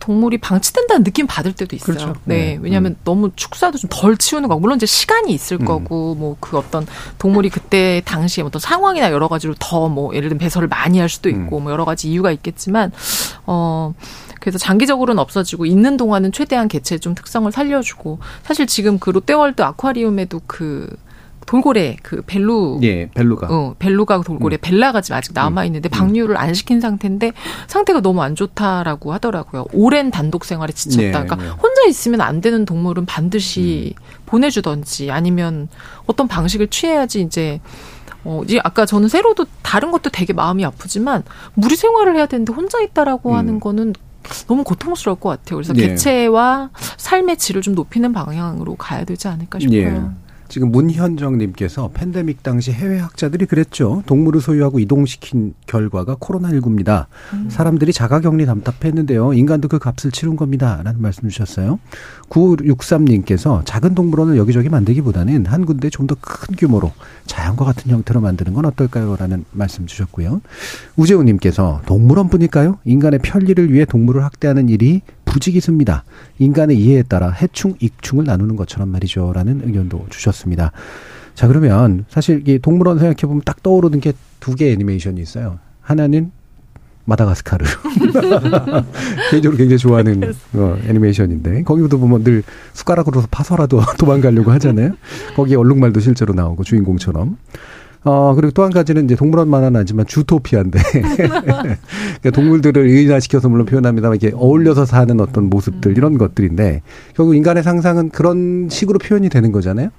[0.07, 1.97] 동물이 방치된다는 느낌 받을 때도 있어요.
[1.97, 2.15] 그렇죠.
[2.23, 2.35] 네.
[2.35, 2.59] 네.
[2.61, 2.97] 왜냐하면 음.
[3.03, 5.65] 너무 축사도 좀 덜 치우는 거고 물론 이제 시간이 있을 음.
[5.65, 6.85] 거고 뭐 그 어떤
[7.19, 11.27] 동물이 그때 당시에 어떤 상황이나 여러 가지로 더 뭐 예를 들면 배설을 많이 할 수도
[11.29, 11.63] 있고 음.
[11.63, 12.91] 뭐 여러 가지 이유가 있겠지만
[13.45, 13.93] 어
[14.39, 20.39] 그래서 장기적으로는 없어지고 있는 동안은 최대한 개체의 좀 특성을 살려주고 사실 지금 그 롯데월드 아쿠아리움에도
[20.47, 20.87] 그
[21.47, 24.61] 돌고래 그 벨루 예 벨루가 어 벨루가 돌고래 음.
[24.61, 25.89] 벨라가 지금 아직 남아 있는데 음.
[25.89, 27.31] 방류를 안 시킨 상태인데
[27.67, 29.65] 상태가 너무 안 좋다라고 하더라고요.
[29.73, 31.01] 오랜 단독 생활에 지쳤다.
[31.01, 31.47] 네, 그러니까 네.
[31.47, 34.03] 혼자 있으면 안 되는 동물은 반드시 음.
[34.27, 35.69] 보내주던지 아니면
[36.05, 37.61] 어떤 방식을 취해야지 이제
[38.25, 41.23] 어, 이제 아까 저는 새로도 다른 것도 되게 마음이 아프지만
[41.53, 43.35] 무리 생활을 해야 되는데 혼자 있다라고 음.
[43.35, 43.93] 하는 거는
[44.47, 45.55] 너무 고통스러울 것 같아요.
[45.55, 45.87] 그래서 예.
[45.87, 49.77] 개체와 삶의 질을 좀 높이는 방향으로 가야 되지 않을까 싶어요.
[49.79, 50.26] 예.
[50.49, 54.03] 지금 문현정님께서 팬데믹 당시 해외 학자들이 그랬죠.
[54.05, 57.05] 동물을 소유하고 이동시킨 결과가 코로나19입니다.
[57.33, 57.47] 음.
[57.49, 59.33] 사람들이 자가격리 답답했는데요.
[59.33, 60.81] 인간도 그 값을 치른 겁니다.
[60.83, 61.79] 라는 말씀 주셨어요.
[62.29, 66.91] 963님께서 작은 동물원을 여기저기 만들기보다는 한 군데 좀 더 큰 규모로
[67.25, 69.15] 자연과 같은 형태로 만드는 건 어떨까요?
[69.17, 70.41] 라는 말씀 주셨고요.
[70.95, 72.79] 우재우님께서 동물원뿐일까요?
[72.85, 75.01] 인간의 편리를 위해 동물을 학대하는 일이
[75.37, 76.03] 부지기수입니다.
[76.39, 79.31] 인간의 이해에 따라 해충, 익충을 나누는 것처럼 말이죠.
[79.33, 80.71] 라는 의견도 주셨습니다.
[81.35, 85.59] 자, 그러면 사실 이 동물원 생각해보면 딱 떠오르는 게 두 개의 애니메이션이 있어요.
[85.81, 86.31] 하나는
[87.05, 87.65] 마다가스카르.
[89.31, 94.93] 개인적으로 굉장히 좋아하는 어, 애니메이션인데 거기도 보면 늘 숟가락으로 파서라도 도망가려고 하잖아요.
[95.35, 97.37] 거기에 얼룩말도 실제로 나오고 주인공처럼.
[98.03, 100.79] 어, 그리고 또 한 가지는 이제 동물원만은 아니지만 주토피아인데.
[100.91, 106.81] 그러니까 동물들을 의인화시켜서 물론 표현합니다만 이렇게 어울려서 사는 어떤 모습들 이런 것들인데
[107.15, 109.89] 결국 인간의 상상은 그런 식으로 표현이 되는 거잖아요.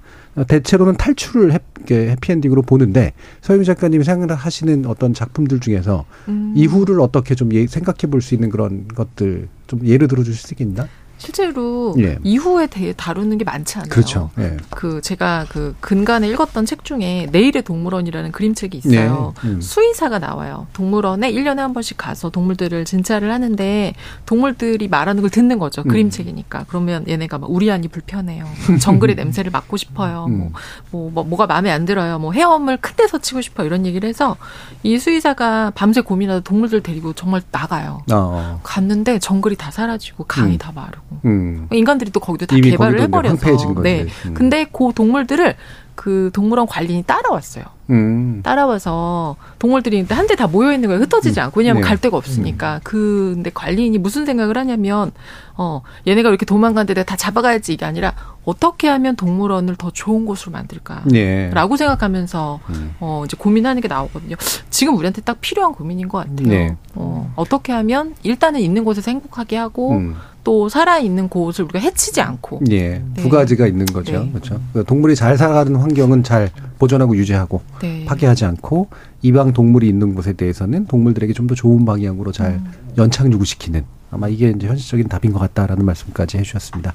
[0.46, 1.58] 대체로는 탈출을 해,
[1.90, 6.52] 해피엔딩으로 보는데 서유미 작가님이 생각하시는 어떤 작품들 중에서 음.
[6.54, 10.54] 이후를 어떻게 좀 예, 생각해 볼 수 있는 그런 것들 좀 예를 들어 주실 수
[10.62, 10.86] 있나?
[11.18, 12.16] 실제로 예.
[12.22, 13.90] 이후에 대해 다루는 게 많지 않아요.
[13.90, 14.30] 그렇죠.
[14.38, 14.56] 예.
[14.70, 19.34] 그 제가 그 근간에 읽었던 책 중에 내일의 동물원이라는 그림책이 있어요.
[19.42, 19.48] 네.
[19.48, 19.60] 음.
[19.60, 20.68] 수의사가 나와요.
[20.72, 23.94] 동물원에 1년에 한 번씩 가서 동물들을 진찰을 하는데
[24.26, 25.82] 동물들이 말하는 걸 듣는 거죠.
[25.82, 25.88] 음.
[25.88, 26.66] 그림책이니까.
[26.68, 28.46] 그러면 얘네가 막 우리 안이 불편해요.
[28.80, 30.26] 정글의 냄새를 맡고 싶어요.
[30.28, 30.38] 음.
[30.38, 30.52] 뭐,
[30.90, 32.18] 뭐, 뭐, 뭐가 마음에 안 들어요.
[32.18, 34.36] 뭐 헤엄을 큰 데서 치고 싶어 이런 얘기를 해서
[34.84, 38.02] 이 수의사가 밤새 고민하다 동물들 데리고 정말 나가요.
[38.12, 38.60] 어.
[38.62, 40.58] 갔는데 정글이 다 사라지고 강이 음.
[40.58, 41.07] 다 마르고.
[41.24, 41.68] 음.
[41.72, 43.74] 인간들이 또 거기도 다 개발을 해버려서.
[43.82, 44.06] 네.
[44.26, 44.34] 음.
[44.34, 45.54] 근데 그 동물들을
[45.98, 47.64] 그 동물원 관리인이 따라왔어요.
[47.90, 48.40] 음.
[48.44, 51.02] 따라와서 동물들이 한대다 모여 있는 거예요.
[51.02, 51.46] 흩어지지 음.
[51.46, 51.88] 않고 왜냐하면 네.
[51.88, 52.76] 갈 데가 없으니까.
[52.76, 52.80] 음.
[52.84, 55.10] 그 근데 관리인이 무슨 생각을 하냐면
[55.56, 61.08] 어 얘네가 이렇게 도망간데 다 잡아가야지 이게 아니라 어떻게 하면 동물원을 더 좋은 곳으로 만들까라고
[61.10, 61.50] 네.
[61.76, 62.94] 생각하면서 음.
[63.00, 64.36] 어 이제 고민하는 게 나오거든요.
[64.70, 66.46] 지금 우리한테 딱 필요한 고민인 것 같아요.
[66.46, 66.76] 네.
[66.94, 70.14] 어 어떻게 하면 일단은 있는 곳에서 행복하게 하고 음.
[70.48, 72.62] 또 살아 있는 곳을 우리가 해치지 않고.
[72.70, 73.22] 예, 네.
[73.22, 74.12] 두 가지가 있는 거죠.
[74.12, 74.30] 네.
[74.30, 74.58] 그렇죠.
[74.72, 78.04] 그러니까 동물이 잘 살아가는 환 경은 잘 보존하고 유지하고 네.
[78.04, 78.88] 파괴하지 않고
[79.22, 82.72] 이방 동물이 있는 곳에 대해서는 동물들에게 좀 더 좋은 방향으로 잘 음.
[82.98, 86.94] 연착 유구시키는 아마 이게 이제 현실적인 답인 것 같다라는 말씀까지 해주셨습니다.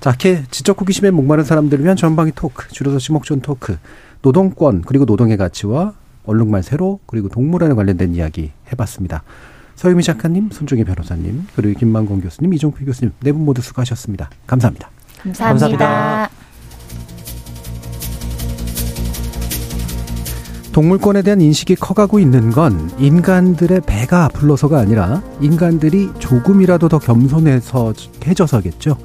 [0.00, 3.76] 자, 이렇게 지적 호기심에 목마른 사람들을 위한 전방위 토크, 줄여서 지목전 토크,
[4.22, 9.22] 노동권 그리고 노동의 가치와 얼룩말 세로 그리고 동물원에 관련된 이야기 해봤습니다.
[9.76, 14.28] 서유미 작가님, 손종희 변호사님, 그리고 김만공 교수님, 이종필 교수님 네 분 모두 수고하셨습니다.
[14.46, 14.90] 감사합니다.
[15.22, 15.78] 감사합니다.
[15.78, 16.47] 감사합니다.
[20.78, 28.96] 동물권에 대한 인식이 커가고 있는 건 인간들의 배가 불러서가 아니라 인간들이 조금이라도 더 겸손해서 해져서겠죠.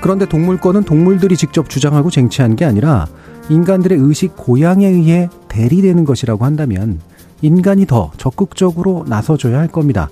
[0.00, 3.06] 그런데 동물권은 동물들이 직접 주장하고 쟁취한 게 아니라
[3.50, 7.00] 인간들의 의식 고양에 의해 대리되는 것이라고 한다면
[7.42, 10.08] 인간이 더 적극적으로 나서줘야 할 겁니다.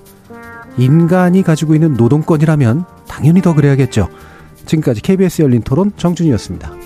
[0.77, 4.09] 인간이 가지고 있는 노동권이라면 당연히 더 그래야겠죠.
[4.67, 6.78] 지금까지 KBS 열린 토론 정준이었습니다.